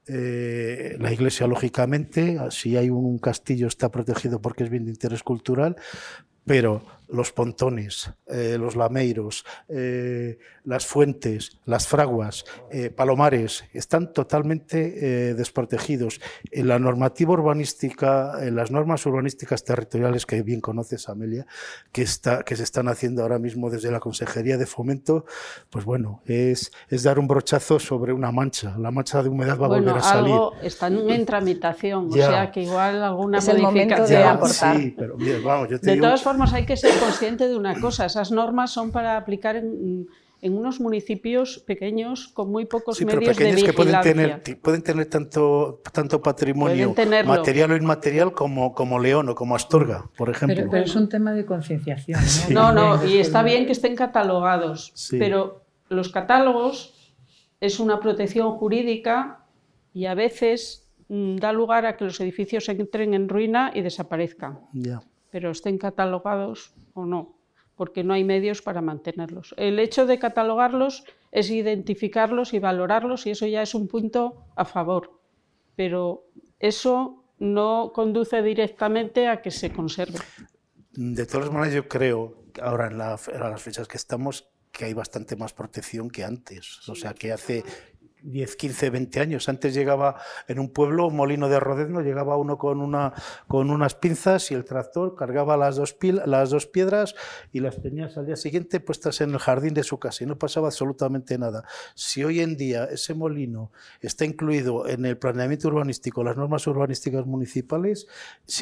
[0.07, 5.23] Eh, la iglesia, lógicamente, si hay un castillo está protegido porque es bien de interés
[5.23, 5.75] cultural,
[6.45, 15.33] pero los pontones, eh, los lameiros, eh, las fuentes, las fraguas, eh, palomares, están totalmente
[15.33, 16.21] desprotegidos.
[16.51, 21.45] En la normativa urbanística, en las normas urbanísticas territoriales que bien conoces, Amelia,
[21.91, 25.25] que, está, que se están haciendo ahora mismo desde la Consejería de Fomento,
[25.69, 28.77] pues bueno, es, es dar un brochazo sobre una mancha.
[28.77, 30.33] La mancha de humedad va a volver a salir.
[30.33, 34.77] Algo están en tramitación, o sea que igual alguna es el momento de aportar.
[34.77, 36.05] Sí, pero bien, vamos, yo te de digo...
[36.05, 40.07] todas formas, hay que ser consciente de una cosa: esas normas son para aplicar en,
[40.41, 44.41] en unos municipios pequeños con muy pocos sí, medios pero pequeños de que pueden tener,
[44.61, 50.29] pueden tener tanto, tanto patrimonio material o inmaterial como, como León o como Astorga, por
[50.29, 50.55] ejemplo.
[50.55, 52.19] Pero, pero es un tema de concienciación.
[52.19, 52.27] ¿no?
[52.27, 52.53] Sí.
[52.53, 55.17] No, no, y es está bien que estén catalogados, Sí.
[55.19, 57.13] pero los catálogos
[57.59, 59.45] es una protección jurídica
[59.93, 64.59] y a veces mm, da lugar a que los edificios entren en ruina y desaparezcan,
[64.73, 65.01] Ya.
[65.31, 67.37] Pero estén catalogados o no,
[67.75, 69.55] porque no hay medios para mantenerlos.
[69.57, 74.65] El hecho de catalogarlos es identificarlos y valorarlos y eso ya es un punto a
[74.65, 75.19] favor,
[75.75, 76.25] pero
[76.59, 80.19] eso no conduce directamente a que se conserve.
[80.91, 84.93] De todas maneras, yo creo, ahora en la- a las fechas que estamos, que hay
[84.93, 86.87] bastante más protección que antes.
[86.87, 87.63] O sea, que hace
[88.23, 89.49] 10, 15, 20 años.
[89.49, 90.15] Antes llegaba
[90.47, 93.13] en un pueblo, un molino de Rodezno, llegaba uno con, una,
[93.47, 97.15] con unas pinzas y el tractor cargaba las dos, pil- las dos piedras
[97.51, 100.37] y las tenías al día siguiente puestas en el jardín de su casa y no
[100.37, 101.63] pasaba absolutamente nada.
[101.95, 107.25] Si hoy en día ese molino está incluido en el planeamiento urbanístico, las normas urbanísticas
[107.25, 108.07] municipales,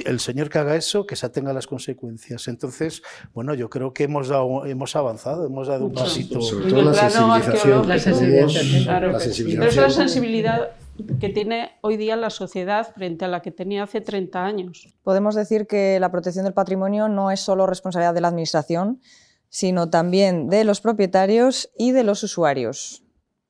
[0.06, 2.48] el señor que haga eso, que se atenga a las consecuencias.
[2.48, 3.02] Entonces,
[3.34, 6.42] bueno, yo creo que hemos, dado, hemos avanzado, hemos dado un pasito.
[6.42, 7.88] Sobre En todo la sensibilización.
[7.88, 10.72] La sensibilización, Pero es la sensibilidad
[11.20, 14.88] que tiene hoy día la sociedad frente a la que tenía hace 30 años.
[15.04, 19.00] Podemos decir que la protección del patrimonio no es solo responsabilidad de la Administración,
[19.48, 23.04] sino también de los propietarios y de los usuarios.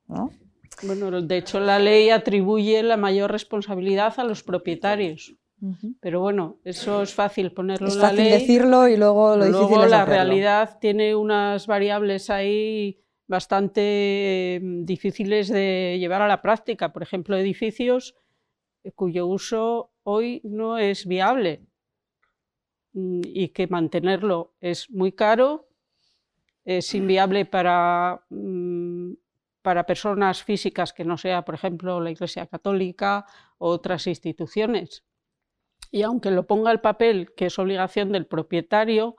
[0.08, 0.32] ¿no?
[0.84, 5.34] Bueno, de hecho la ley atribuye la mayor responsabilidad a los propietarios.
[6.00, 8.32] Pero bueno, eso es fácil ponerlo Es en la fácil ley.
[8.32, 10.14] decirlo y luego lo difícil Luego es la hacerlo.
[10.14, 13.82] realidad tiene unas variables ahí bastante
[14.56, 16.92] eh, difíciles de llevar a la práctica.
[16.92, 18.16] Por ejemplo, edificios
[18.96, 21.62] cuyo uso hoy no es viable
[22.94, 25.68] mm, y que mantenerlo es muy caro,
[26.66, 29.14] es inviable para, mm,
[29.62, 33.26] para personas físicas que no sea, por ejemplo, la Iglesia Católica
[33.60, 35.04] u otras instituciones.
[35.92, 39.16] Y aunque lo ponga el papel, que es obligación del propietario,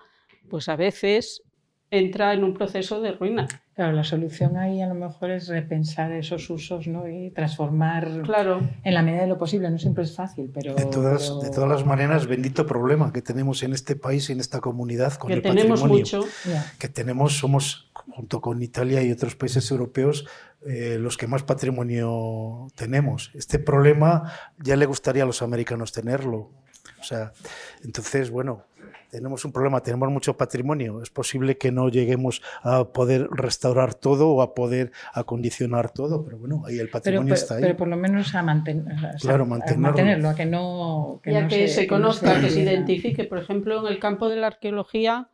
[0.49, 1.43] pues a veces
[1.91, 3.49] entra en un proceso de ruina.
[3.75, 7.09] Claro, la solución ahí a lo mejor es repensar esos usos ¿no?
[7.09, 9.71] y transformar Claro, en la medida de lo posible.
[9.71, 10.75] No siempre es fácil, pero...
[10.75, 14.35] De todas, pero- de todas las maneras, bendito problema que tenemos en este país y
[14.35, 15.97] en esta comunidad con que el tenemos patrimonio.
[16.05, 16.25] mucho.
[16.79, 20.27] Que tenemos, somos, junto con Italia y otros países europeos,
[20.67, 23.31] eh, los que más patrimonio tenemos.
[23.35, 26.51] Este problema ya le gustaría a los americanos tenerlo.
[27.01, 27.33] O sea,
[27.83, 28.65] entonces, bueno,
[29.11, 31.03] tenemos un problema, tenemos mucho patrimonio.
[31.03, 36.39] Es posible que no lleguemos a poder restaurar todo o a poder acondicionar todo, pero
[36.39, 37.63] bueno, ahí el patrimonio pero- está ahí.
[37.63, 39.83] pero por lo menos a, manten- o sea, Claro, a mantenerlo.
[39.89, 41.21] mantenerlo, a que no...
[41.25, 42.73] ya no que se, no conozca, que se pierda.
[42.73, 43.25] identifique.
[43.25, 45.29] Por ejemplo, en el campo de la arqueología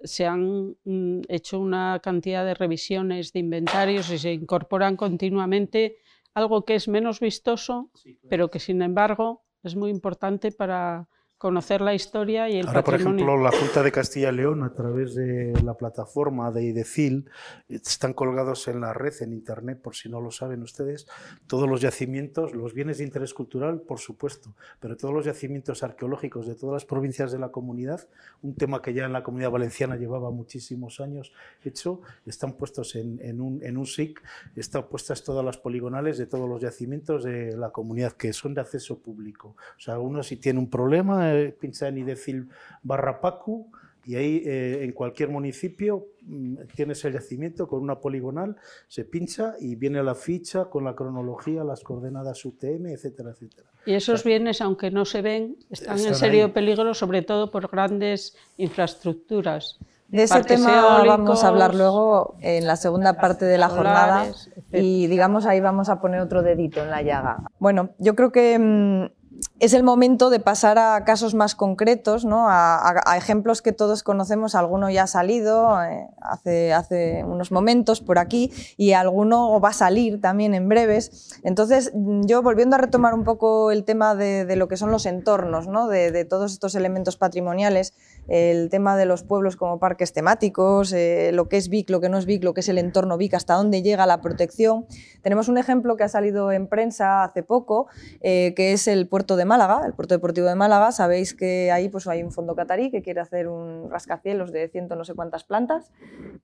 [0.00, 5.96] se han mm, hecho una cantidad de revisiones de inventarios y se incorporan continuamente
[6.34, 7.90] algo que es menos vistoso,
[8.28, 12.94] pero que sin embargo es muy importante para conocer la historia y el Ahora, por
[12.94, 13.24] patrimonio.
[13.24, 17.30] ejemplo, la Junta de Castilla y León, a través de la plataforma de IDECIL,
[17.68, 21.06] están colgados en la red, en Internet, por si no lo saben ustedes,
[21.46, 26.46] todos los yacimientos, los bienes de interés cultural, por supuesto, pero todos los yacimientos arqueológicos
[26.48, 28.08] de todas las provincias de la comunidad,
[28.42, 31.32] un tema que ya en la comunidad valenciana llevaba muchísimos años
[31.64, 34.20] hecho, están puestos en, en un, en un SIC,
[34.56, 38.60] están puestas todas las poligonales de todos los yacimientos de la comunidad que son de
[38.60, 39.54] acceso público.
[39.76, 42.48] O sea, uno si tiene un problema, eh, pincha en IDECIL
[42.82, 43.70] barra PACU
[44.08, 49.54] y ahí eh, en cualquier municipio mm, tienes el yacimiento con una poligonal, se pincha
[49.60, 53.68] y viene la ficha con la cronología, las coordenadas UTM, etcétera, etcétera.
[53.84, 56.52] Y esos bienes, aunque no se ven, están, Están en serio ahí.
[56.52, 59.78] peligro, sobre todo por grandes infraestructuras.
[60.08, 63.68] De ese Parques tema vamos a hablar eólicos, luego en la segunda parte de la
[63.68, 67.42] jornada solares, y digamos ahí vamos a poner otro dedito en la llaga.
[67.58, 69.17] Bueno, yo creo que mm,
[69.60, 72.46] es el momento de pasar a casos más concretos, ¿no?
[72.48, 74.54] a, ejemplos que todos conocemos.
[74.54, 80.20] Alguno ya ha salido eh, hace, unos momentos por aquí y alguno va a salir
[80.20, 81.38] también en breves.
[81.42, 85.66] Entonces, yo volviendo a retomar un poco el tema de, lo que son los entornos,
[85.66, 85.88] ¿no?
[85.88, 87.94] de todos estos elementos patrimoniales,
[88.28, 92.08] el tema de los pueblos como parques temáticos, eh, lo que es Vic, lo que
[92.08, 94.86] no es Vic, lo que es el entorno Vic, hasta dónde llega la protección.
[95.22, 97.88] Tenemos un ejemplo que ha salido en prensa hace poco,
[98.20, 100.92] eh, que es el puerto de Málaga, el puerto deportivo de Málaga.
[100.92, 104.94] Sabéis que ahí pues, hay un fondo catarí que quiere hacer un rascacielos de ciento
[104.94, 105.90] no sé cuántas plantas.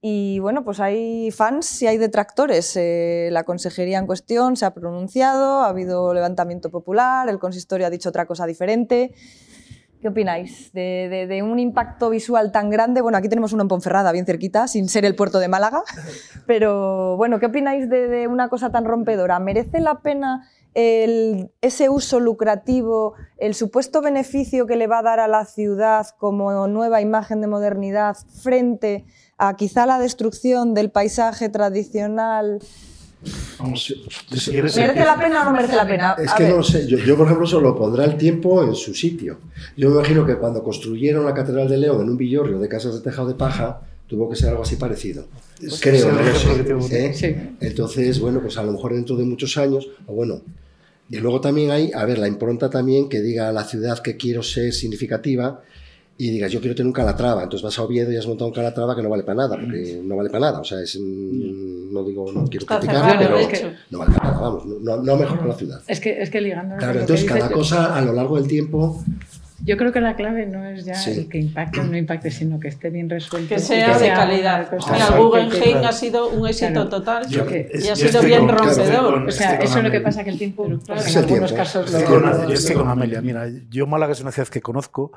[0.01, 2.75] Y bueno, pues hay fans y hay detractores.
[2.75, 7.89] Eh, la consejería en cuestión se ha pronunciado, ha habido levantamiento popular, el consistorio ha
[7.89, 9.13] dicho otra cosa diferente.
[10.05, 13.01] ¿Qué opináis de, un impacto visual tan grande?
[13.01, 15.81] Bueno, aquí tenemos uno en Ponferrada, bien cerquita, sin ser el puerto de Málaga.
[16.45, 19.39] Pero bueno, ¿qué opináis de, una cosa tan rompedora?
[19.39, 25.27] ¿Merece la pena ese uso lucrativo, el supuesto beneficio que le va a dar a
[25.27, 29.05] la ciudad como nueva imagen de modernidad frente
[29.39, 32.59] a quizá la destrucción del paisaje tradicional?
[34.51, 36.15] ¿Merece la pena o no merece la pena?
[36.17, 36.87] Es que no lo sé.
[36.87, 39.39] Yo, por ejemplo, solo pondrá el tiempo en su sitio.
[39.75, 42.95] Yo me imagino que cuando construyeron la Catedral de León en un villorrio de casas
[42.95, 45.25] de tejado de paja, tuvo que ser algo así parecido.
[45.81, 47.55] Creo, no ¿eh?
[47.61, 50.41] Entonces, bueno, pues a lo mejor dentro de muchos años, o bueno,
[51.09, 54.17] y luego también hay, a ver, la impronta también que diga a la ciudad que
[54.17, 55.61] quiero ser significativa
[56.17, 58.53] y digas, yo quiero tener un calatrava, entonces vas a Oviedo y has montado un
[58.53, 62.03] calatrava que no vale para nada, porque no vale para nada, o sea, es, no
[62.05, 63.37] digo, no quiero criticarlo, pero
[63.89, 65.81] no vale para nada, vamos, no, no mejor la ciudad.
[65.87, 66.77] Es que, es que ligando...
[66.77, 69.03] Claro, entonces cada cosa a lo largo del tiempo
[69.63, 72.59] yo creo que la clave no es ya el que impacte o no impacte, sino
[72.59, 73.55] que esté bien resuelto.
[73.55, 74.69] Que sea de calidad.
[74.91, 79.27] Mira, Guggenheim ha sido un éxito total y ha sido bien rompedor.
[79.27, 80.81] o sea, eso es lo que pasa que el tiempo, en
[81.17, 82.47] algunos casos lo...
[82.47, 83.21] Yo estoy con Amelia.
[83.21, 85.11] Mira, yo Málaga es una ciudad que conozco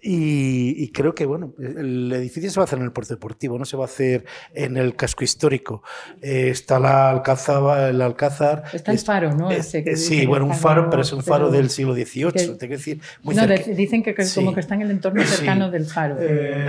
[0.00, 3.64] y, creo que, bueno, el edificio se va a hacer en el puerto deportivo, no
[3.64, 4.24] se va a hacer
[4.54, 5.82] en el casco histórico.
[6.22, 8.64] Eh, está la Alcázar, el Alcázar...
[8.72, 9.50] Está el faro, ¿no?
[9.62, 13.34] sí, bueno, un faro, pero es un faro del siglo XVIII, te quiero decir, muy
[13.34, 13.46] no,
[13.90, 16.16] dicen que, como que está en el entorno cercano del faro.
[16.20, 16.66] Eh,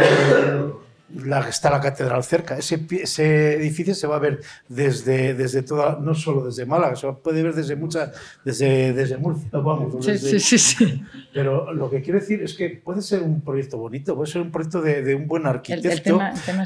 [1.50, 2.58] está la catedral cerca.
[2.58, 7.12] Ese, ese, edificio se va a ver desde, desde toda, no solo desde Málaga, se
[7.14, 8.12] puede ver desde muchas,
[8.44, 10.06] desde, desde Murcia, vamos.
[10.06, 11.04] sí, sí, sí,
[11.34, 14.52] Pero lo que quiero decir es que puede ser un proyecto bonito, puede ser un
[14.52, 16.20] proyecto de, de un buen arquitecto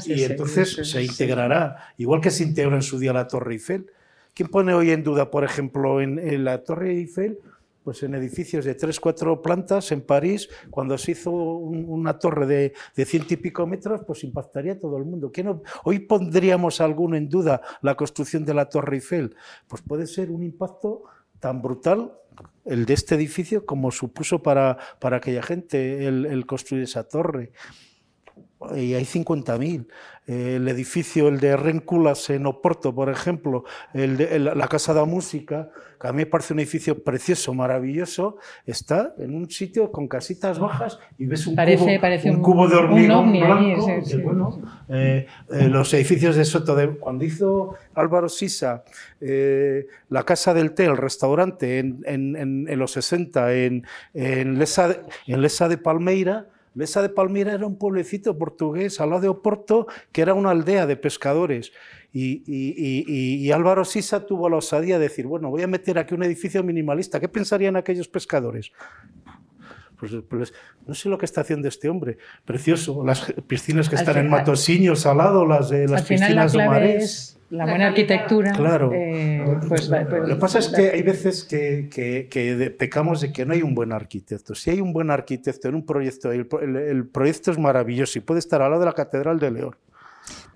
[0.06, 3.86] y entonces se integrará, igual que se integra en su día la Torre Eiffel.
[4.34, 7.38] ¿Quién pone hoy en duda, por ejemplo, en, en la Torre Eiffel?
[7.86, 12.72] Pues en edificios de tres, cuatro plantas en París, cuando se hizo una torre de,
[12.96, 15.30] de ciento y pico metros, pues impactaría a todo el mundo.
[15.84, 19.36] Hoy pondríamos alguno en duda la construcción de la Torre Eiffel.
[19.68, 21.04] Pues puede ser un impacto
[21.38, 22.12] tan brutal
[22.64, 27.52] el de este edificio como supuso para, para aquella gente el, el construir esa torre
[28.74, 29.86] y hay 50.000.
[30.26, 33.64] El edificio, el de Renculas en Oporto, por ejemplo,
[33.94, 35.70] el de, la Casa de la Música,
[36.00, 40.58] que a mí me parece un edificio precioso, maravilloso, está en un sitio con casitas
[40.58, 41.54] bajas y ves un,
[42.42, 43.86] cubo, de hormigón blanco.
[44.24, 48.84] bueno, eh, eh, los edificios de Soto, de, cuando hizo Álvaro Sisa
[49.20, 54.96] eh, la Casa del Té, el restaurante, en, en, en los 60, en, en, Lesa,
[55.26, 56.46] en Lesa de Palmeira,
[56.76, 60.86] Mesa de Palmira era un pueblecito portugués al lado de Oporto, que era una aldea
[60.86, 61.72] de pescadores.
[62.12, 66.62] Y, Álvaro Sisa tuvo la osadía de decir, bueno, voy a meter aquí un edificio
[66.62, 67.18] minimalista.
[67.18, 68.72] ¿Qué pensarían aquellos pescadores?
[69.98, 70.52] Pues, pues,
[70.86, 72.18] no sé lo que está haciendo este hombre.
[72.44, 73.04] Precioso.
[73.04, 77.64] Las piscinas que están en Matosiños al lado, las, de las piscinas de mares la
[77.64, 78.52] buena arquitectura.
[78.52, 78.90] Claro.
[78.92, 83.46] Eh, pues, pues, lo que pasa es que hay veces que, que, pecamos de que
[83.46, 84.54] no hay un buen arquitecto.
[84.54, 88.40] Si hay un buen arquitecto en un proyecto, el, el, proyecto es maravilloso y puede
[88.40, 89.76] estar al lado de la Catedral de León.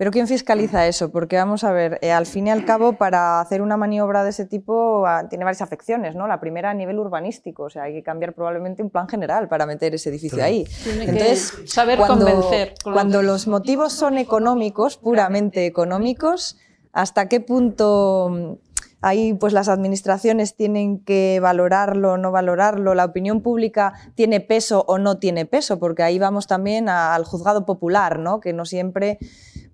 [0.01, 1.11] Pero ¿quién fiscaliza eso?
[1.11, 4.31] Porque vamos a ver, eh, al fin y al cabo, para hacer una maniobra de
[4.31, 6.25] ese tipo ah, tiene varias afecciones, ¿no?
[6.25, 9.67] La primera a nivel urbanístico, o sea, hay que cambiar probablemente un plan general para
[9.67, 10.65] meter ese edificio ahí.
[10.87, 12.73] Entonces, saber cuando, convencer.
[12.83, 16.57] Cuando los motivos son económicos, puramente económicos,
[16.93, 18.53] hasta qué punto mm,
[19.01, 24.83] ahí pues las administraciones tienen que valorarlo o no valorarlo, la opinión pública tiene peso
[24.87, 28.39] o no tiene peso, porque ahí vamos también al juzgado popular, ¿no?
[28.39, 29.19] que no siempre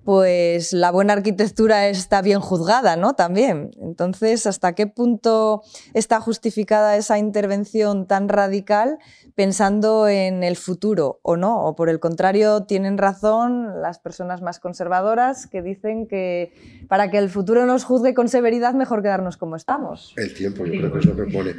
[0.07, 3.15] pues la buena arquitectura está bien juzgada, ¿no?
[3.15, 3.71] También.
[3.81, 8.99] Entonces, ¿hasta qué punto está justificada esa intervención tan radical
[9.35, 11.65] pensando en el futuro o no?
[11.65, 16.53] O por el contrario, tienen razón las personas más conservadoras que dicen que
[16.87, 20.13] para que el futuro nos juzgue con severidad, mejor quedarnos como estamos.
[20.15, 21.49] El tiempo, yo creo que es lo que pone.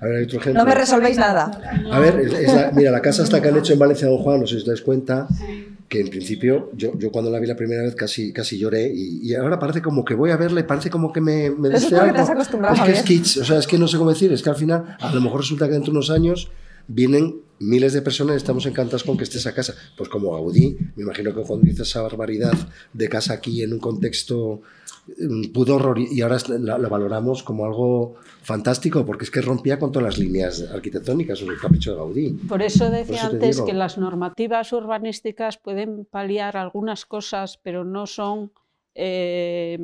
[0.00, 0.62] A ver, hay otro ejemplo.
[0.64, 1.50] No me resolvéis nada.
[1.92, 4.40] A ver, es la- mira, la casa esta que han hecho en Valencia Don Juan,
[4.40, 5.28] no sé si os dais cuenta,
[5.90, 9.20] que en principio yo, yo cuando la vi la primera vez casi, casi lloré y,
[9.30, 11.76] y ahora parece como que voy a verla y parece como que me, me Eso
[11.76, 12.14] es dice porque algo.
[12.14, 13.04] te has acostumbrado, es que es Javier.
[13.04, 15.20] kitsch, o sea, es que no sé cómo decir, es que al final a lo
[15.20, 16.50] mejor resulta que dentro de unos años
[16.88, 19.74] vienen miles de personas y estamos encantados con que esté esa casa.
[19.96, 22.54] Pues como Gaudí, me imagino que cuando hizo esa barbaridad
[22.92, 24.62] de casa aquí en un contexto
[25.52, 29.78] pudo horror y ahora es- la, la valoramos como algo fantástico porque es que rompía
[29.78, 32.30] con todas las líneas arquitectónicas, el capricho de Gaudí.
[32.48, 33.66] Por eso decía eso antes digo.
[33.66, 38.52] que las normativas urbanísticas pueden paliar algunas cosas, pero no son
[38.94, 39.78] eh,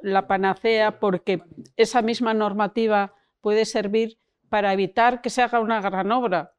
[0.00, 1.42] la panacea, porque
[1.76, 4.18] esa misma normativa puede servir
[4.48, 6.52] para evitar que se haga una gran obra.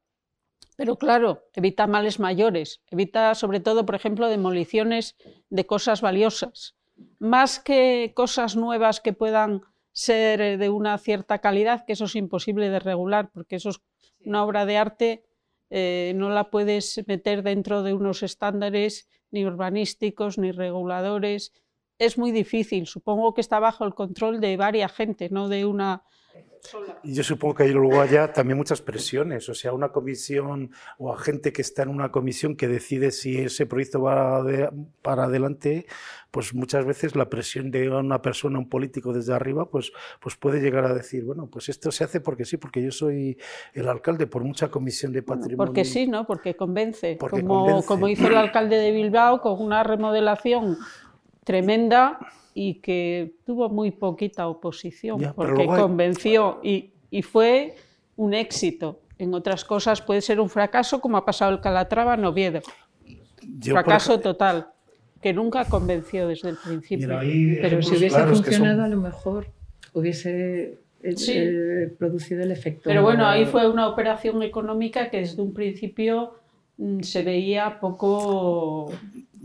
[0.76, 5.16] Pero claro, evita males mayores, evita sobre todo, por ejemplo, demoliciones
[5.50, 6.76] de cosas valiosas,
[7.20, 12.16] más que cosas nuevas que puedan ser eh, de una cierta calidad, que eso es
[12.16, 13.82] imposible de regular, porque eso es
[14.26, 15.26] una obra de arte,
[15.70, 21.52] eh, no la puedes meter dentro de unos estándares ni urbanísticos ni reguladores.
[22.00, 26.04] Es muy difícil, supongo que está bajo el control de varias gente, no de una
[27.04, 31.14] Y yo supongo que hay luego haya también muchas presiones, o sea, una comisión o
[31.14, 34.70] a gente que está en una comisión que decide si ese proyecto va de-
[35.02, 35.86] para adelante,
[36.32, 39.92] pues muchas veces la presión de una persona, un político desde arriba, pues,
[40.22, 43.38] pues puede llegar a decir, bueno, pues esto se hace porque sí, porque yo soy
[43.74, 45.58] el alcalde, por mucha comisión de patrimonio.
[45.58, 46.26] Porque sí, ¿no?
[46.26, 47.18] Porque convence.
[47.20, 47.88] Porque como, convence.
[47.88, 50.78] como hizo el alcalde de Bilbao con una remodelación
[51.44, 52.18] tremenda
[52.54, 57.76] y que tuvo muy poquita oposición, Ya, porque hay- convenció y, y fue
[58.16, 59.00] un éxito.
[59.18, 62.62] En otras cosas puede ser un fracaso, como ha pasado el Calatrava en Oviedo.
[63.60, 64.68] Yo, fracaso total,
[65.22, 67.20] que nunca convenció desde el principio.
[67.22, 69.48] Mira, Pero si hubiese claros que son- funcionado, a lo mejor
[69.94, 71.34] hubiese eh, Sí.
[71.36, 72.84] eh, producido el efecto.
[72.86, 76.36] Pero bueno, ahí fue una operación económica que desde un principio
[76.78, 78.90] mm, se veía poco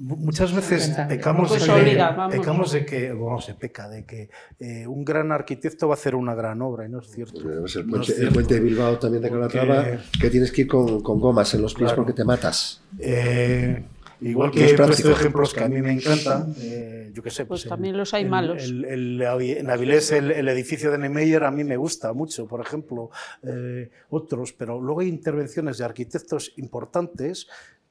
[0.00, 1.16] Muchas veces Rentable.
[1.16, 2.34] pecamos, de, que, vamos.
[2.34, 4.30] pecamos de que, bueno, se peca de que
[4.60, 7.40] eh, un gran arquitecto va a hacer una gran obra y no es cierto.
[7.42, 8.34] Pues el, No puente, es el cierto.
[8.34, 11.62] puente de Bilbao también de Porque- Calatrava, que tienes que ir con, con gomas en
[11.62, 11.96] los pies Claro.
[11.96, 12.80] porque te matas.
[13.00, 13.82] Eh,
[14.20, 15.10] igual que es he puesto práctico.
[15.10, 17.44] ejemplos que a mí me encantan, eh, yo qué sé.
[17.44, 18.62] Pues el- también los hay el- malos.
[18.62, 22.60] el- el- en Avilés el, el edificio de Niemeyer a mí me gusta mucho, por
[22.60, 23.10] ejemplo,
[23.42, 27.48] eh, otros, pero luego hay intervenciones de arquitectos importantes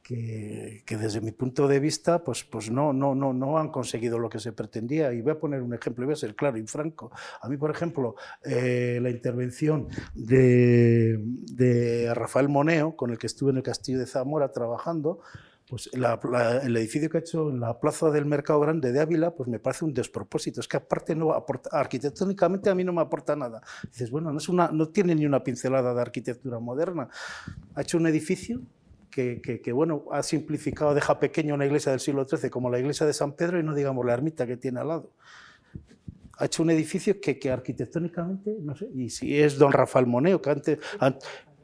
[0.08, 4.20] que, que desde mi punto de vista pues, pues no, no, no, no han conseguido
[4.20, 5.12] lo que se pretendía.
[5.14, 7.12] Y voy a poner un ejemplo, y voy a ser claro y franco.
[7.42, 13.52] A mí, por ejemplo, eh, la intervención de, de Rafael Moneo, con el que estuve
[13.52, 15.20] en el Castillo de Zamora trabajando,
[15.70, 19.02] pues la- la- el edificio que ha hecho en la plaza del Mercado Grande de
[19.02, 20.62] Ávila, pues me parece un despropósito.
[20.62, 23.62] Es que aparte no aporta, arquitectónicamente a mí no me aporta nada.
[23.92, 27.10] Dices, bueno, no, es una, no tiene ni una pincelada de arquitectura moderna.
[27.76, 28.62] Ha hecho un edificio
[29.18, 33.14] que, bueno, ha simplificado, deja pequeño una iglesia del siglo XIII como la iglesia de
[33.14, 35.12] San Pedro y no digamos la ermita que tiene al lado.
[36.38, 40.50] Ha hecho un edificio que, arquitectónicamente, no sé, y si es don Rafael Moneo, que,
[40.52, 41.18] antes, an-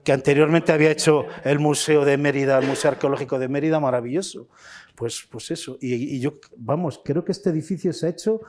[0.03, 4.49] que anteriormente había hecho el Museo de Mérida, el Museo Arqueológico de Mérida, maravilloso.
[4.95, 8.41] Pues, pues eso, y yo, vamos, creo que este edificio se ha hecho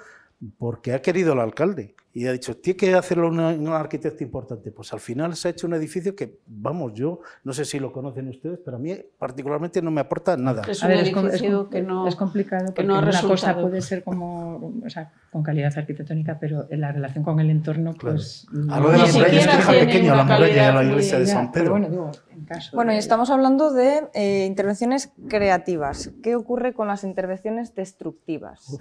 [0.58, 4.70] porque ha querido el alcalde y ha dicho, tiene que hacerlo una- un arquitecto importante.
[4.70, 7.92] Pues al final se ha hecho un edificio que, vamos, yo no sé si lo
[7.92, 10.62] conocen ustedes, pero a mí particularmente no me aporta nada.
[10.68, 12.06] Es un ver, es, com- es edificio que no...
[12.06, 16.38] es complicado porque no ha una cosa puede ser como, o sea, con calidad arquitectónica,
[16.38, 18.14] pero en la relación con el entorno, Claro.
[18.16, 18.46] pues.
[18.70, 21.26] A lo de la muralla es que pequeña una la muralla de la iglesia de
[21.26, 21.70] San pero Pedro.
[21.72, 26.10] bueno, digo, en caso Bueno, y estamos hablando de eh, intervenciones creativas.
[26.22, 28.78] ¿Qué ocurre con las intervenciones destructivas?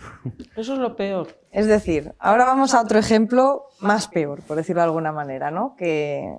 [0.55, 1.28] Eso es lo peor.
[1.51, 5.76] Es decir, ahora vamos a otro ejemplo más peor, por decirlo de alguna manera, ¿no?
[5.76, 6.36] que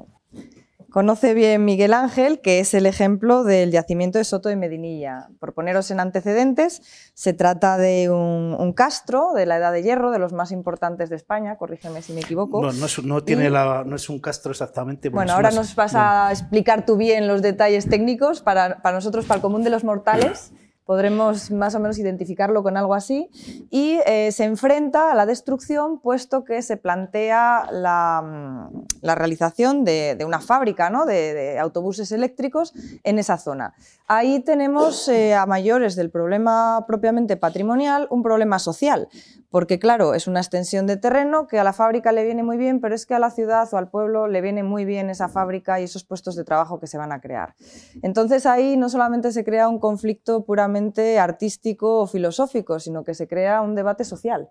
[0.94, 5.26] conoce bien Miguel Ángel, que es el ejemplo del yacimiento de Soto de Medinilla.
[5.40, 6.82] Por poneros en antecedentes,
[7.14, 11.10] se trata de un, un castro de la Edad de Hierro, de los más importantes
[11.10, 12.62] de España, corrígeme si me equivoco.
[12.62, 15.08] No, no, es, no tiene Y- la, no es un castro exactamente.
[15.08, 19.24] Bueno, ahora una- nos vas a explicar tú bien los detalles técnicos para, para nosotros,
[19.24, 20.52] para el común de los mortales.
[20.84, 23.30] podremos más o menos identificarlo con algo así,
[23.70, 30.22] y eh, se enfrenta a la destrucción puesto que se plantea la, mm, realización de,
[30.26, 31.06] una fábrica ¿no?
[31.06, 32.72] de, autobuses eléctricos
[33.02, 33.74] en esa zona.
[34.06, 39.08] Ahí tenemos eh, a mayores del problema propiamente patrimonial un problema social,
[39.50, 42.80] porque claro, es una extensión de terreno que a la fábrica le viene muy bien,
[42.80, 45.80] pero es que a la ciudad o al pueblo le viene muy bien esa fábrica
[45.80, 47.54] y esos puestos de trabajo que se van a crear.
[48.02, 50.73] Entonces ahí no solamente se crea un conflicto puramente
[51.18, 54.50] artístico o filosófico, sino que se crea un debate social.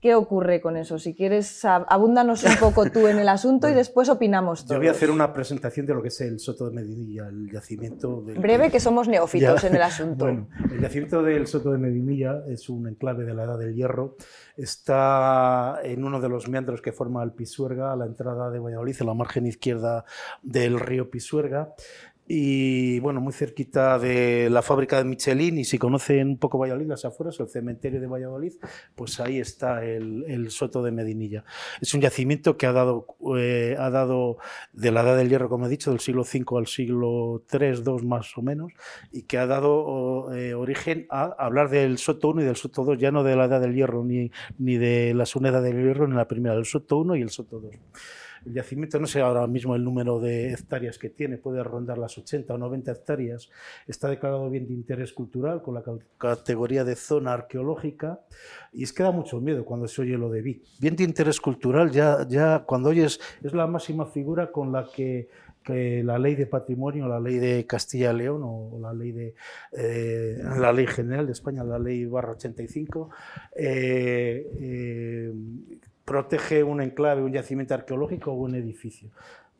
[0.00, 0.98] ¿Qué ocurre con eso?
[0.98, 4.76] Si quieres, abúndanos un poco tú en el asunto y después opinamos todos.
[4.76, 7.50] Yo voy a hacer una presentación de lo que es el Soto de Medinilla, el
[7.52, 8.22] yacimiento...
[8.22, 8.38] Del...
[8.38, 10.24] Breve, que somos neófitos en el asunto.
[10.24, 14.16] Bueno, el yacimiento del Soto de Medinilla es un enclave de la Edad del Hierro.
[14.56, 18.96] Está en uno de los meandros que forma el Pisuerga, a la entrada de Valladolid,
[18.98, 20.06] en la margen izquierda
[20.42, 21.74] del río Pisuerga
[22.32, 26.86] y bueno, muy cerquita de la fábrica de Michelin y si conocen un poco Valladolid,
[26.86, 28.52] las afueras, el cementerio de Valladolid,
[28.94, 31.44] pues ahí está el, Soto de Medinilla.
[31.80, 33.04] Es un yacimiento que ha dado,
[33.36, 34.36] eh, ha dado
[34.72, 38.06] de la Edad del Hierro, como he dicho, del siglo V al siglo III, II
[38.06, 38.72] más o menos,
[39.10, 42.96] y que ha dado eh, origen a hablar del Soto I y del Soto II,
[42.96, 46.06] ya no de la Edad del Hierro ni, ni de la segunda Edad del Hierro,
[46.06, 47.76] ni la primera, del Soto I y el Soto II.
[48.46, 52.16] El yacimiento, no sé ahora mismo el número de hectáreas que tiene, puede rondar las
[52.16, 53.50] 80 o 90 hectáreas.
[53.86, 55.82] Está declarado bien de interés cultural con la
[56.18, 58.20] categoría de zona arqueológica
[58.72, 60.62] y es que da mucho miedo cuando se oye lo de Vic.
[60.80, 65.28] Bien de interés cultural, ya, ya cuando oyes, es la máxima figura con la que
[65.68, 69.34] la ley de patrimonio, la ley de Castilla y León o la ley de
[69.72, 73.10] eh, la ley general de España, la ley barra 85,
[73.56, 75.32] eh, eh,
[76.10, 79.10] protege un enclave, un yacimiento arqueológico o un edificio.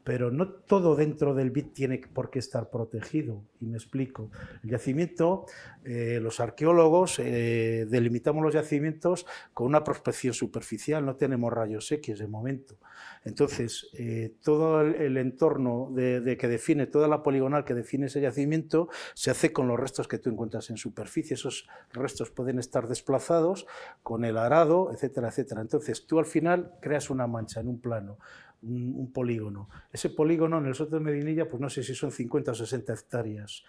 [0.05, 4.31] Pero no todo dentro del BIT tiene por qué estar protegido, y me explico.
[4.63, 5.47] El yacimiento,
[5.85, 12.19] eh, los arqueólogos eh, delimitamos los yacimientos con una prospección superficial, no tenemos rayos X
[12.19, 12.79] de momento.
[13.25, 18.89] Entonces, eh, todo el, entorno de, que define, toda la poligonal que define ese yacimiento,
[19.15, 21.35] se hace con los restos que tú encuentras en superficie.
[21.35, 23.67] Esos restos pueden estar desplazados
[24.03, 25.61] con el arado, etcétera, etcétera.
[25.61, 28.19] Entonces, tú al final creas una mancha en un plano.
[28.63, 29.69] Un, polígono.
[29.91, 32.93] Ese polígono en el Soto de Medinilla, pues no sé si son 50 o 60
[32.93, 33.65] hectáreas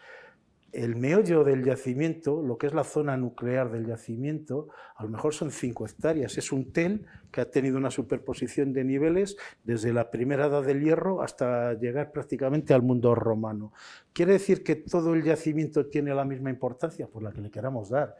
[0.71, 5.33] el meollo del yacimiento, lo que es la zona nuclear del yacimiento, a lo mejor
[5.33, 6.37] son 5 hectáreas.
[6.37, 10.81] Es un tel que ha tenido una superposición de niveles desde la primera edad del
[10.81, 13.73] hierro hasta llegar prácticamente al mundo romano.
[14.13, 17.07] ¿Quiere decir que todo el yacimiento tiene la misma importancia?
[17.07, 18.15] Por la que le queramos dar.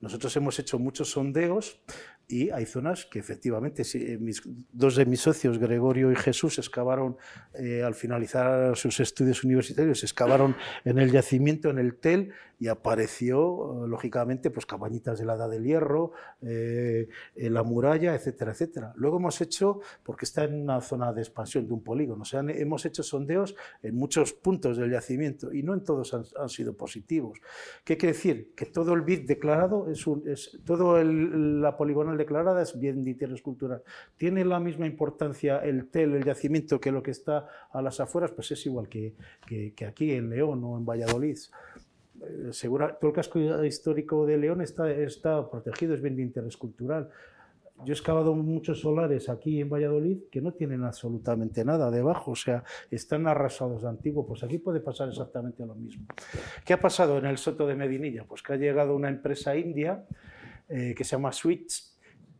[0.00, 1.80] Nosotros hemos hecho muchos sondeos
[2.26, 4.18] y hay zonas que efectivamente, eh,
[4.72, 7.16] dos de mis socios, Gregorio y Jesús, excavaron
[7.54, 13.84] eh, al finalizar sus estudios universitarios, excavaron en el yacimiento, en el TEL, y apareció,
[13.84, 18.92] eh, lógicamente, pues cabañitas de la Edad del Hierro, la muralla, etcétera, etcétera.
[18.96, 23.02] Luego hemos hecho, porque está en una zona de expansión de un polígono, hemos hecho
[23.02, 27.38] sondeos en muchos puntos del yacimiento y no en todos han, sido positivos.
[27.84, 28.52] ¿Qué quiere decir?
[28.54, 33.10] Que todo el BIT declarado es, un, es todo la poligonal declarada es bien de
[33.10, 33.82] interés cultural.
[34.16, 38.32] ¿Tiene la misma importancia el TEL, el yacimiento, que lo que está a las afueras?
[38.32, 39.14] Pues es igual que,
[39.46, 41.38] que, aquí en León o en Valladolid.
[42.22, 46.56] Eh, segura, todo el casco histórico de León está, está protegido, es bien de interés
[46.56, 47.10] cultural.
[47.78, 52.36] Yo he excavado muchos solares aquí en Valladolid que no tienen absolutamente nada debajo, o
[52.36, 54.26] sea, están arrasados de antiguo.
[54.26, 56.06] Pues aquí puede pasar exactamente lo mismo.
[56.64, 58.24] ¿Qué ha pasado en el Soto de Medinilla?
[58.24, 60.04] Pues que ha llegado una empresa india
[60.68, 61.93] eh, que se llama Switch,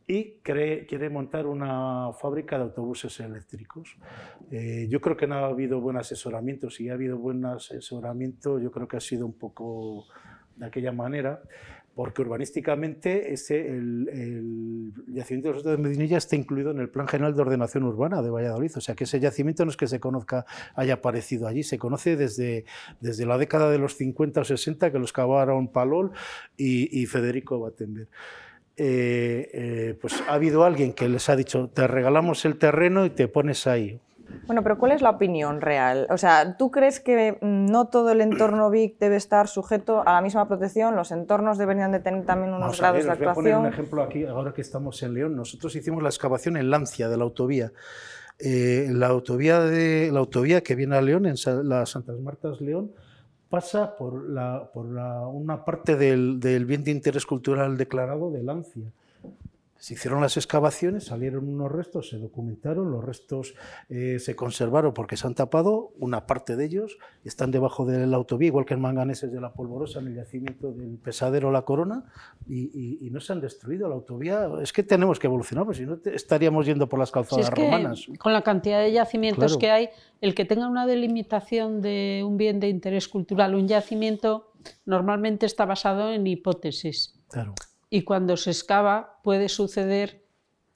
[0.07, 3.97] y quiere montar una fábrica de autobuses eléctricos.
[4.51, 6.69] Eh, yo creo que no ha habido buen asesoramiento.
[6.69, 10.05] Si ha habido buen asesoramiento, yo creo que ha sido un poco
[10.57, 11.41] de aquella manera,
[11.95, 17.07] porque urbanísticamente ese, el, el yacimiento de los de Medinilla está incluido en el Plan
[17.07, 18.77] General de Ordenación Urbana de Valladolid.
[18.77, 20.45] O sea que ese yacimiento no es que se conozca,
[20.75, 22.65] haya aparecido allí, se conoce desde,
[23.01, 26.11] desde la década de los 50 o 60 que los cavaron Palol
[26.57, 28.09] y, y Federico Battenberg.
[28.77, 33.09] Eh, eh, pues ha habido alguien que les ha dicho, te regalamos el terreno y
[33.09, 34.01] te pones ahí.
[34.47, 36.07] Bueno, pero ¿cuál es la opinión real?
[36.09, 40.21] O sea, ¿tú crees que no todo el entorno VIC debe estar sujeto a la
[40.21, 40.95] misma protección?
[40.95, 43.33] ¿Los entornos deberían de tener también unos grados de actuación?
[43.33, 45.35] Voy a poner un ejemplo aquí, ahora que estamos en León.
[45.35, 47.71] Nosotros hicimos la excavación en Lancia de la autovía.
[48.37, 52.91] Eh, la, autovía de, la autovía que viene a León, en la Santas Martas León,
[53.55, 58.83] pasa por, una parte del, bien de interés cultural declarado de Lancia.
[59.85, 63.53] Se hicieron las excavaciones, salieron unos restos, se documentaron, los restos
[63.87, 68.17] eh, se conservaron porque se han tapado, una parte de ellos están debajo de la
[68.17, 72.05] autovía, igual que en Manganeses de la Polvorosa, en el yacimiento del Pesadero La Corona,
[72.47, 74.49] y, no se han destruido la autovía.
[74.59, 78.07] Es que tenemos que evolucionar, porque si no estaríamos yendo por las calzadas romanas.
[78.17, 82.59] Con la cantidad de yacimientos que hay, el que tenga una delimitación de un bien
[82.59, 84.51] de interés cultural, un yacimiento,
[84.87, 87.13] normalmente está basado en hipótesis.
[87.29, 87.53] Claro
[87.95, 90.25] y cuando se excava puede suceder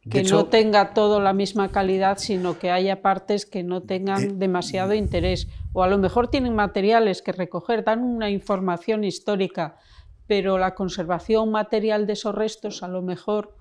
[0.09, 4.93] que no tenga todo la misma calidad, sino que haya partes que no tengan demasiado
[4.93, 5.49] interés.
[5.73, 9.75] O a lo mejor tienen materiales que recoger, dan una información histórica,
[10.27, 13.53] pero la conservación material de esos restos a lo mejor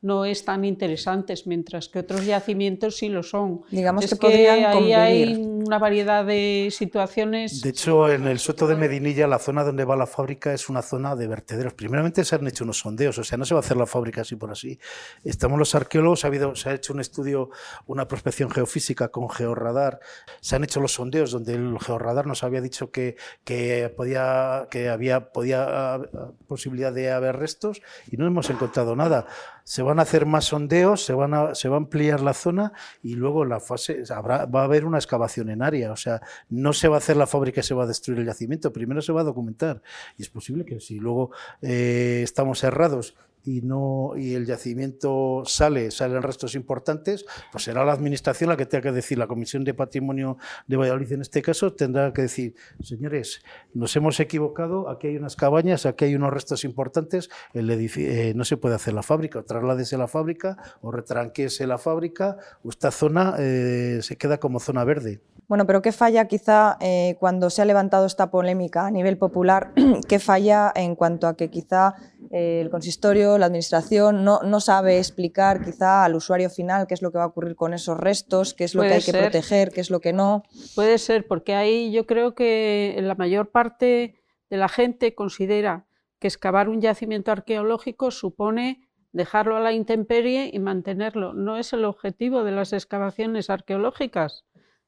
[0.00, 3.62] no es tan interesantes, mientras que otros yacimientos sí lo son.
[3.70, 7.60] Digamos que, podrían ahí hay una variedad de situaciones.
[7.62, 10.82] De hecho, en el Soto de Medinilla, la zona donde va la fábrica es una
[10.82, 11.74] zona de vertederos.
[11.74, 14.20] Primeramente se han hecho unos sondeos, o sea, no se va a hacer la fábrica
[14.20, 14.78] así por así.
[15.24, 17.50] Estamos los arqueólogos, ha habido, se ha hecho un estudio,
[17.86, 19.98] una prospección geofísica con georradar,
[20.40, 24.88] se han hecho los sondeos donde el georradar nos había dicho que, que, podía, que
[24.88, 26.00] había podía,
[26.46, 29.26] posibilidad de haber restos y no hemos encontrado nada
[29.68, 32.72] se van a hacer más sondeos, se, van a, se va a ampliar la zona
[33.02, 35.92] y luego la fase habrá, va a haber una excavación en área.
[35.92, 38.24] O sea, no se va a hacer la fábrica y se va a destruir el
[38.24, 38.72] yacimiento.
[38.72, 39.82] Primero se va a documentar.
[40.16, 43.14] Y es posible que si luego eh, estamos cerrados
[43.44, 48.66] y, no, y el yacimiento sale, salen restos importantes, pues será la Administración la que
[48.66, 50.36] tenga que decir, la Comisión de Patrimonio
[50.66, 53.42] de Valladolid en este caso, tendrá que decir, señores,
[53.74, 58.44] nos hemos equivocado, aquí hay unas cabañas, aquí hay unos restos importantes, el eh, no
[58.44, 62.90] se puede hacer la fábrica, o trasládese la fábrica, o retranquese la fábrica, o esta
[62.90, 65.20] zona eh, se queda como zona verde.
[65.48, 69.72] Bueno, pero ¿qué falla quizá eh, cuando se ha levantado esta polémica a nivel popular?
[70.08, 71.94] ¿Qué falla en cuanto a que quizá
[72.30, 77.10] el consistorio, la administración, no, no, sabe explicar quizá al usuario final qué es lo
[77.10, 79.80] que va a ocurrir con esos restos, qué es lo que hay que proteger, qué
[79.80, 80.42] es lo que no?
[80.74, 85.86] Puede ser, porque ahí yo creo que la mayor parte de la gente considera
[86.18, 91.32] que excavar un yacimiento arqueológico supone dejarlo a la intemperie y mantenerlo.
[91.32, 94.44] No es el objetivo de las excavaciones arqueológicas.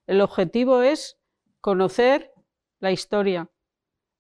[0.07, 1.19] El objetivo es
[1.61, 2.33] conocer
[2.81, 3.51] la historia.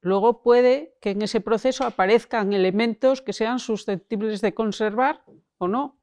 [0.03, 5.25] Luego puede que en ese proceso aparezcan elementos que sean susceptibles de conservar
[5.59, 5.99] o no.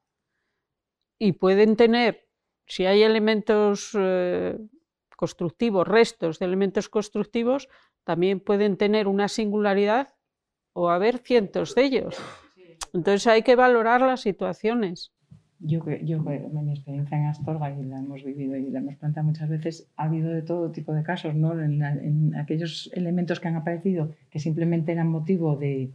[1.20, 2.30] Y pueden tener,
[2.68, 4.58] si hay elementos eh,
[5.16, 7.70] constructivos, restos de elementos constructivos,
[8.04, 10.16] también pueden tener una singularidad
[10.74, 12.18] o haber cientos de ellos.
[12.94, 15.12] Entonces hay que valorar las situaciones.
[15.60, 19.28] Yo, yo, en mi experiencia en Astorga, y la hemos vivido y la hemos planteado
[19.28, 21.60] muchas veces, ha habido de todo tipo de casos, ¿no?
[21.60, 25.90] En, aquellos elementos que han aparecido que simplemente eran motivo de,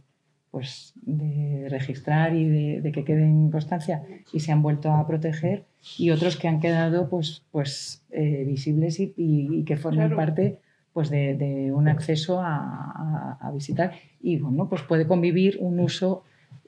[0.51, 4.03] pues, de registrar y de, que queden en constancia
[4.33, 5.63] y se han vuelto a proteger,
[5.97, 10.59] y otros que han quedado pues, pues, eh, visibles y, que forman parte
[10.91, 13.93] pues, de, un acceso a, a, a visitar.
[14.21, 16.23] Y bueno, pues puede convivir un uso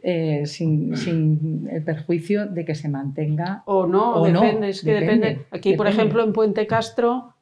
[0.07, 3.63] eh, sin, el perjuicio de que se mantenga.
[3.65, 5.47] O no, depende, es que depende.
[5.49, 7.33] Aquí, por ejemplo, en Puente Castro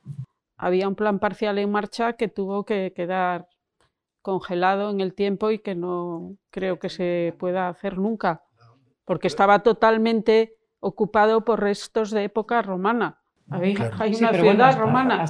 [0.56, 3.50] había un plan parcial en marcha que tuvo que quedar
[4.22, 8.44] congelado en el tiempo y que no creo que se pueda hacer nunca,
[9.04, 13.23] porque estaba totalmente ocupado por restos de época romana.
[13.54, 15.26] Hay, una ciudad romana.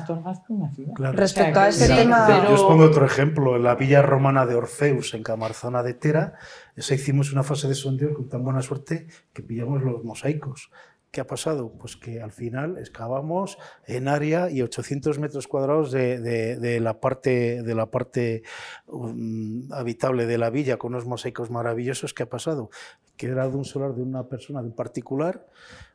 [1.13, 2.27] Respecto a ese tema.
[2.47, 3.55] Yo os pongo otro ejemplo.
[3.55, 6.33] En la villa romana de Orfeus, en Camarzona de Tera,
[6.75, 10.71] esa hicimos una fase de sondeo con tan buena suerte que pillamos los mosaicos.
[11.13, 11.71] ¿Qué ha pasado?
[11.77, 17.61] Pues que al final excavamos en área y 800 metros cuadrados de, de, la parte,
[17.61, 18.41] de la parte
[18.87, 22.15] um, habitable de la villa con unos mosaicos maravillosos.
[22.15, 22.71] ¿Qué ha pasado?
[23.15, 25.45] Que era de un solar de una persona, de un particular,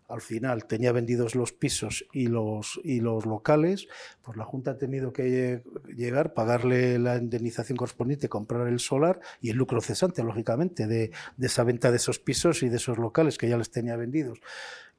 [0.09, 3.89] al final tenía vendidos los pisos y los, y los locales,
[4.23, 5.63] pues la Junta ha tenido que
[5.95, 11.47] llegar, pagarle la indemnización correspondiente, comprar el solar y el lucro cesante, lógicamente, de, de
[11.47, 14.41] esa venta de esos pisos y de esos locales que ya les tenía vendidos.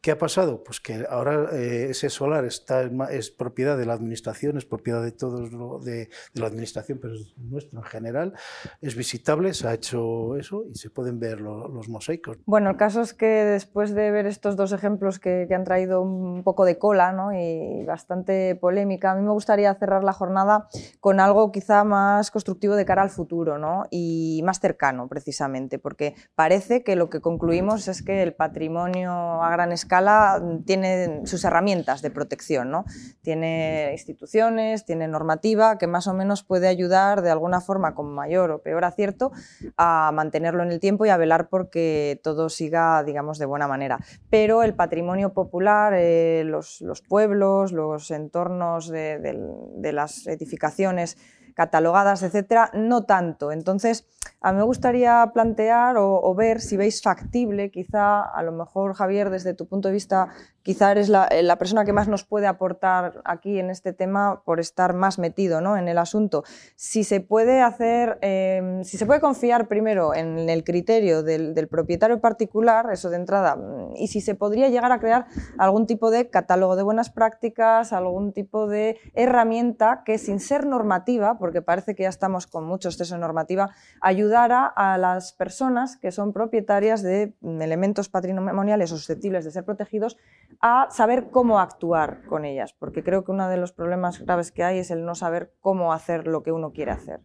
[0.01, 0.63] ¿Qué ha pasado?
[0.63, 5.11] Pues que ahora eh, ese solar está, es propiedad de la administración, es propiedad de
[5.11, 5.51] todos
[5.83, 8.33] de, de, la administración, pero es nuestro en general.
[8.79, 12.37] Es visitable, se ha hecho eso y se pueden ver los mosaicos.
[12.45, 16.01] Bueno, el caso es que después de ver estos dos ejemplos que, que han traído
[16.01, 17.33] un poco de cola ¿no?
[17.33, 20.69] y bastante polémica, a mí me gustaría cerrar la jornada
[21.01, 23.83] con algo quizá más constructivo de cara al futuro ¿no?
[23.91, 29.51] y más cercano precisamente, porque parece que lo que concluimos es que el patrimonio a
[29.51, 32.85] gran escala escala tiene sus herramientas de protección, ¿no?
[33.23, 38.51] Tiene instituciones, tiene normativa que más o menos puede ayudar de alguna forma con mayor
[38.51, 39.31] o peor acierto
[39.77, 43.97] a mantenerlo en el tiempo y a velar porque todo siga, digamos, de buena manera.
[44.29, 51.17] Pero el patrimonio popular, eh, los, pueblos, los entornos de las edificaciones,
[51.59, 53.51] catalogadas, etcétera, no tanto.
[53.51, 54.05] Entonces,
[54.41, 59.29] a mí me gustaría plantear o, ver si veis factible, quizá, a lo mejor, Javier,
[59.29, 60.29] desde tu punto de vista,
[60.63, 64.59] quizá eres la, la persona que más nos puede aportar aquí en este tema por
[64.59, 65.77] estar más metido ¿no?
[65.77, 66.43] en el asunto.
[66.75, 71.67] Si se puede hacer, em, si se puede confiar primero en el criterio del, del,
[71.67, 73.57] propietario particular, eso de entrada,
[73.95, 75.25] y si se podría llegar a crear
[75.57, 81.37] algún tipo de catálogo de buenas prácticas, algún tipo de herramienta que sin ser normativa,
[81.37, 83.69] porque parece que ya estamos con mucho exceso de normativa,
[84.01, 90.17] ayudara a las personas que son propietarias de elementos patrimoniales susceptibles de ser protegidos
[90.61, 94.63] a saber cómo actuar con ellas, porque creo que uno de los problemas graves que
[94.63, 97.21] hay es el no saber cómo hacer lo que uno quiere hacer.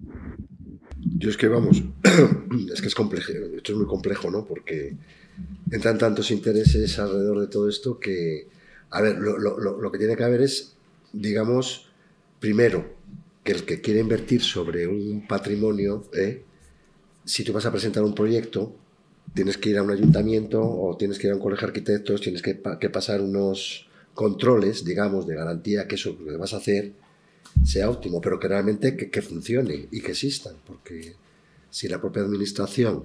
[1.01, 1.83] Yo es que vamos,
[2.73, 4.45] es que es complejo, esto es muy complejo, ¿no?
[4.45, 4.97] Porque
[5.71, 8.49] entran tantos intereses alrededor de todo esto que,
[8.91, 10.77] a ver, lo, lo que tiene que haber es,
[11.13, 11.91] digamos,
[12.39, 12.85] primero,
[13.45, 16.43] que el que quiere invertir sobre un patrimonio, ¿eh?
[17.25, 18.75] si tú vas a presentar un proyecto,
[19.35, 22.21] tienes que ir a un ayuntamiento o tienes que ir a un colegio de arquitectos,
[22.21, 26.93] tienes que, pasar unos controles, digamos, de garantía que eso que vas a hacer
[27.65, 31.17] sea óptimo, pero que realmente que, funcione y que existan, porque
[31.71, 33.05] si la propia administración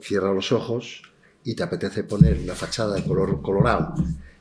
[0.00, 1.02] cierra los ojos
[1.44, 3.94] y te apetece poner una fachada de color colorado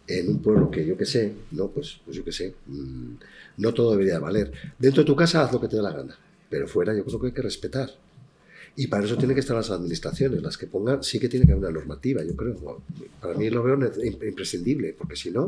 [0.08, 3.14] en un pueblo que yo que sé, no, pues, pues yo que sé, mm,
[3.58, 4.52] no todo debería valer.
[4.78, 6.16] Dentro de tu casa haz lo que te dé la gana,
[6.50, 7.90] pero fuera yo creo que hay que respetar.
[8.76, 11.54] Y para eso tienen que estar las administraciones, las que pongan, sí que tiene que
[11.54, 12.82] haber una normativa, yo creo.
[13.22, 13.80] Para mí lo veo
[14.28, 15.48] imprescindible, porque si no...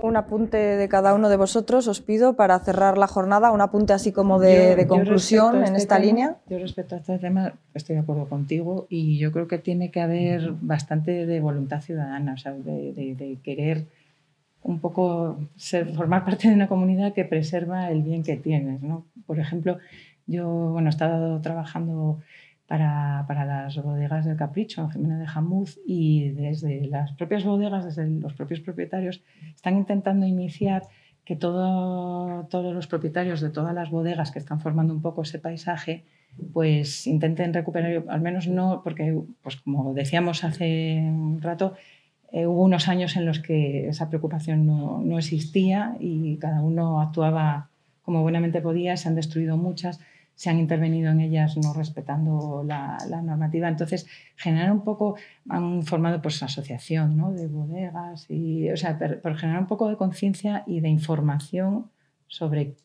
[0.00, 3.92] Un apunte de cada uno de vosotros os pido para cerrar la jornada, un apunte
[3.92, 6.36] así como de, conclusión en este esta línea.
[6.48, 10.00] Yo respecto a este tema estoy de acuerdo contigo y yo creo que tiene que
[10.00, 13.86] haber bastante de voluntad ciudadana, o sea, de, de querer
[14.62, 18.82] un poco ser, formar parte de una comunidad que preserva el bien que tienes.
[18.82, 19.06] ¿no?
[19.26, 19.78] Por ejemplo,
[20.26, 22.20] yo bueno, he estado trabajando
[22.68, 27.84] para, para, las bodegas del Capricho en Jimena de Jamuz y desde las propias bodegas,
[27.84, 29.22] desde los propios propietarios,
[29.54, 30.82] están intentando iniciar
[31.24, 35.38] que todo, todos los propietarios de todas las bodegas que están formando un poco ese
[35.38, 36.04] paisaje
[36.52, 41.74] pues intenten recuperar, al menos no, porque pues como decíamos hace un rato,
[42.32, 47.00] eh, hubo unos años en los que esa preocupación no, no, existía y cada uno
[47.00, 47.70] actuaba
[48.02, 50.00] como buenamente podía, se han destruido muchas,
[50.38, 53.66] se han intervenido en ellas no respetando la, normativa.
[53.66, 55.16] Entonces, generar un poco,
[55.48, 57.32] han formado pues asociación ¿no?
[57.32, 61.90] de bodegas, y, o sea, por generar un poco de conciencia y de información
[62.28, 62.76] sobre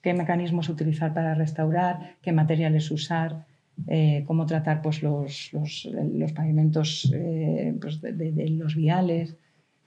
[0.00, 3.44] qué mecanismos utilizar para restaurar, qué materiales usar,
[3.86, 9.36] eh, cómo tratar pues, los, los, los pavimentos eh, pues, de, los viales,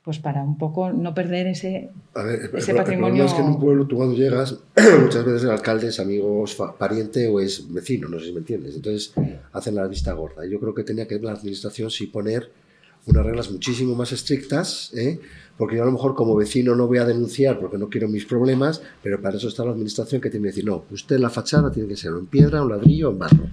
[0.08, 3.24] pues para un poco no perder ese, A ver, ese el, patrimonio.
[3.24, 4.58] El es que en un pueblo tú cuando llegas,
[5.02, 6.46] muchas veces el alcalde es amigo,
[6.80, 8.78] pariente o es vecino, no sé si me entiendes.
[8.78, 9.12] Entonces
[9.52, 10.46] hacen la vista gorda.
[10.46, 12.50] Yo creo que tenía que la administración sí poner
[13.06, 15.20] unas reglas muchísimo más estrictas, ¿eh?
[15.58, 18.24] porque yo a lo mejor como vecino no voy a denunciar porque no quiero mis
[18.24, 21.70] problemas, pero para eso está la administración que tiene que decir, no, usted la fachada
[21.70, 23.50] tiene que ser en piedra, un ladrillo o en barro.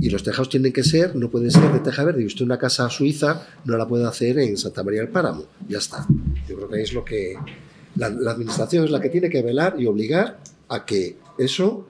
[0.00, 2.22] Y los tejados tienen que ser, no pueden ser de teja verde.
[2.22, 5.44] Y usted una casa suiza no la puede hacer en Santa María del Páramo.
[5.68, 6.06] Ya está.
[6.48, 7.36] Yo creo que es lo que...
[7.96, 10.38] La, administración es la que tiene que velar y obligar
[10.68, 11.88] a que eso...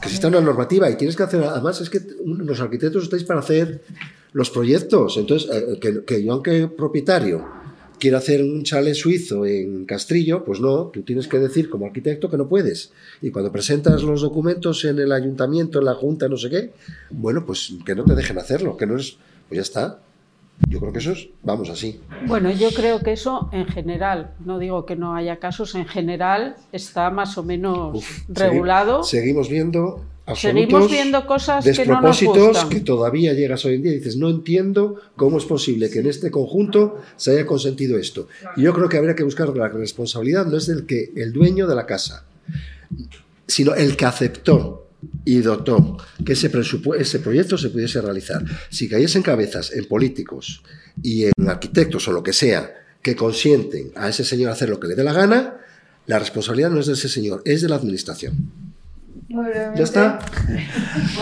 [0.00, 1.42] Que exista una normativa y tienes que hacer...
[1.44, 3.82] Además es que los arquitectos estáis para hacer
[4.32, 5.16] los proyectos.
[5.16, 7.65] Entonces, eh, que, que yo aunque propietario
[7.98, 12.30] quiere hacer un chalet suizo en Castrillo, pues no, tú tienes que decir como arquitecto
[12.30, 12.92] que no puedes.
[13.22, 16.72] Y cuando presentas los documentos en el ayuntamiento, en la junta, no sé qué,
[17.10, 19.16] bueno, pues que no te dejen hacerlo, que no es,
[19.48, 20.00] pues ya está.
[20.68, 22.00] Yo creo que eso es, vamos así.
[22.26, 26.56] Bueno, yo creo que eso en general, no digo que no haya casos, en general
[26.72, 29.02] está más o menos regulado.
[29.02, 30.02] seguimos viendo
[30.34, 34.16] Seguimos viendo cosas despropósitos que, no nos que todavía llegas hoy en día y dices,
[34.16, 38.26] no entiendo cómo es posible que en este conjunto se haya consentido esto.
[38.56, 41.68] Y yo creo que habría que buscar la responsabilidad no es del que el dueño
[41.68, 42.24] de la casa,
[43.46, 44.88] sino el que aceptó
[45.24, 46.50] y dotó que ese,
[46.98, 48.44] ese proyecto se pudiese realizar.
[48.68, 50.62] Si cayesen cabezas en políticos
[51.02, 54.88] y en arquitectos o lo que sea que consienten a ese señor hacer lo que
[54.88, 55.58] le dé la gana,
[56.06, 58.50] la responsabilidad no es de ese señor, es de la administración.
[59.28, 59.78] Muy brevemente.
[59.78, 60.18] ¿Ya está?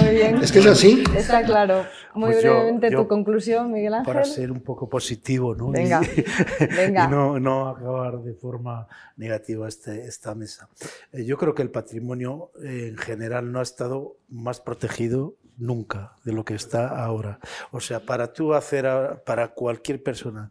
[0.01, 0.37] Muy bien.
[0.43, 1.03] Es que es así.
[1.17, 1.85] Está claro.
[2.15, 4.13] Muy Pues yo- brevemente yo- tu conclusión, Miguel Ángel.
[4.13, 5.71] Para ser un poco positivo, ¿no?
[5.71, 6.25] Venga, Y,
[6.77, 7.07] venga.
[7.07, 8.87] y no, no acabar de forma
[9.17, 10.69] negativa este, esta mesa.
[11.13, 16.13] Eh, yo creo que el patrimonio eh, en general no ha estado más protegido nunca
[16.25, 17.39] de lo que está ahora.
[17.71, 20.51] O sea, para tú hacer, ahora- para cualquier persona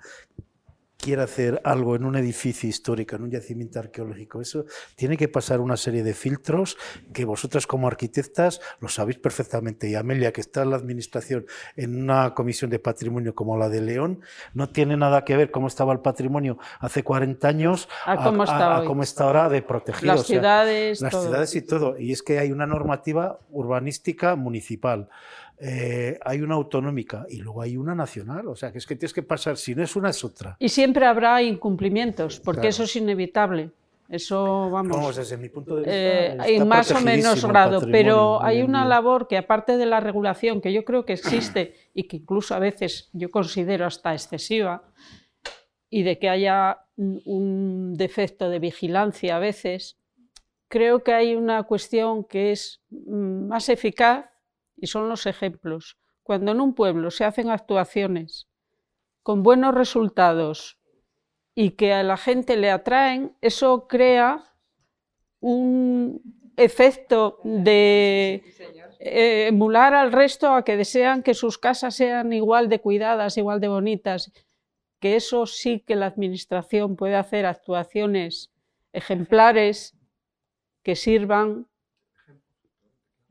[1.04, 5.60] quiera hacer algo en un edificio histórico, en un yacimiento arqueológico, eso tiene que pasar
[5.60, 6.78] una serie de filtros
[7.12, 9.90] que vosotras como arquitectas lo sabéis perfectamente.
[9.90, 11.46] Y Amelia, que está en la administración
[11.76, 14.22] en una comisión de patrimonio como la de León,
[14.54, 18.76] no tiene nada que ver cómo estaba el patrimonio hace 40 años A cómo está
[18.76, 18.88] a hoy.
[18.88, 20.14] cómo está ahora de protegido.
[20.14, 21.24] Las O sea, ciudades, las todo.
[21.24, 22.00] ciudades y todo.
[22.00, 25.10] Y es que hay una normativa urbanística municipal,
[25.60, 28.48] eh, hay una autonómica y luego hay una nacional.
[28.48, 30.56] O sea, que es que tienes que pasar, si no es una, es otra.
[30.60, 32.70] Y siempre habrá incumplimientos, porque Claro.
[32.70, 33.72] eso es inevitable.
[34.10, 35.96] Eso, vamos, Vamos, desde mi punto de vista.
[36.48, 40.60] eh, en más o menos grado, pero hay una labor que aparte de la regulación,
[40.62, 44.84] que yo creo que existe y que incluso a veces yo considero hasta excesiva,
[45.90, 49.98] y de que haya un- un defecto de vigilancia a veces,
[50.68, 54.26] creo que hay una cuestión que es mm, más eficaz
[54.84, 55.98] y son los ejemplos.
[56.24, 58.50] Cuando en un pueblo se hacen actuaciones
[59.22, 60.78] con buenos resultados
[61.56, 64.44] y que a la gente le atraen, eso crea
[65.40, 66.22] un
[66.58, 68.44] efecto de
[69.00, 73.62] eh, emular al resto a que desean que sus casas sean igual de cuidadas, igual
[73.62, 74.34] de bonitas,
[75.00, 78.52] que eso sí que la administración puede hacer actuaciones
[78.92, 79.96] ejemplares
[80.84, 81.68] que sirvan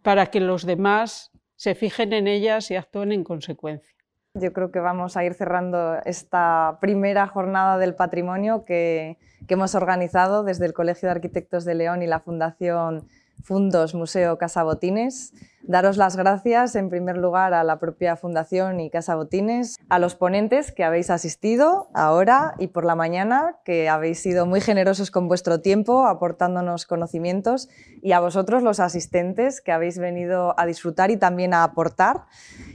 [0.00, 1.31] para que los demás
[1.62, 3.94] se fijen en ellas y actúen en consecuencia.
[4.34, 10.42] Yo creo que vamos a ir cerrando esta primera jornada del patrimonio que, hemos organizado
[10.42, 13.06] desde el Colegio de Arquitectos de León y la Fundación
[13.42, 15.32] Fundos Museo Casa Botines.
[15.64, 20.16] Daros las gracias en primer lugar a la propia Fundación y Casa Botines, a los
[20.16, 25.28] ponentes que habéis asistido ahora y por la mañana, que habéis sido muy generosos con
[25.28, 27.68] vuestro tiempo, aportándonos conocimientos,
[28.02, 32.24] y a vosotros los asistentes que habéis venido a disfrutar y también a aportar.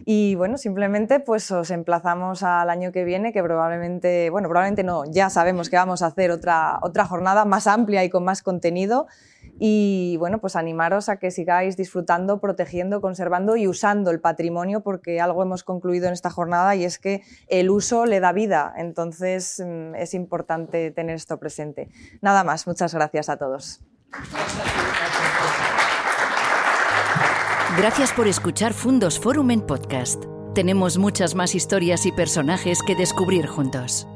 [0.06, 5.04] Y bueno, simplemente pues os emplazamos al año que viene, que probablemente, bueno, probablemente no,
[5.06, 9.08] ya sabemos que vamos a hacer otra, otra jornada más amplia y con más contenido.
[9.60, 15.20] Y bueno, pues animaros a que sigáis disfrutando, protegiendo, conservando y usando el patrimonio, porque
[15.20, 18.74] algo hemos concluido en esta jornada y es que el uso le da vida.
[18.78, 21.90] Entonces mm, es importante tener esto presente.
[22.22, 23.82] Nada más, muchas gracias a todos.
[27.78, 30.24] Gracias por escuchar Fundos Forum en podcast.
[30.56, 34.08] Tenemos muchas más historias y personajes que descubrir juntos.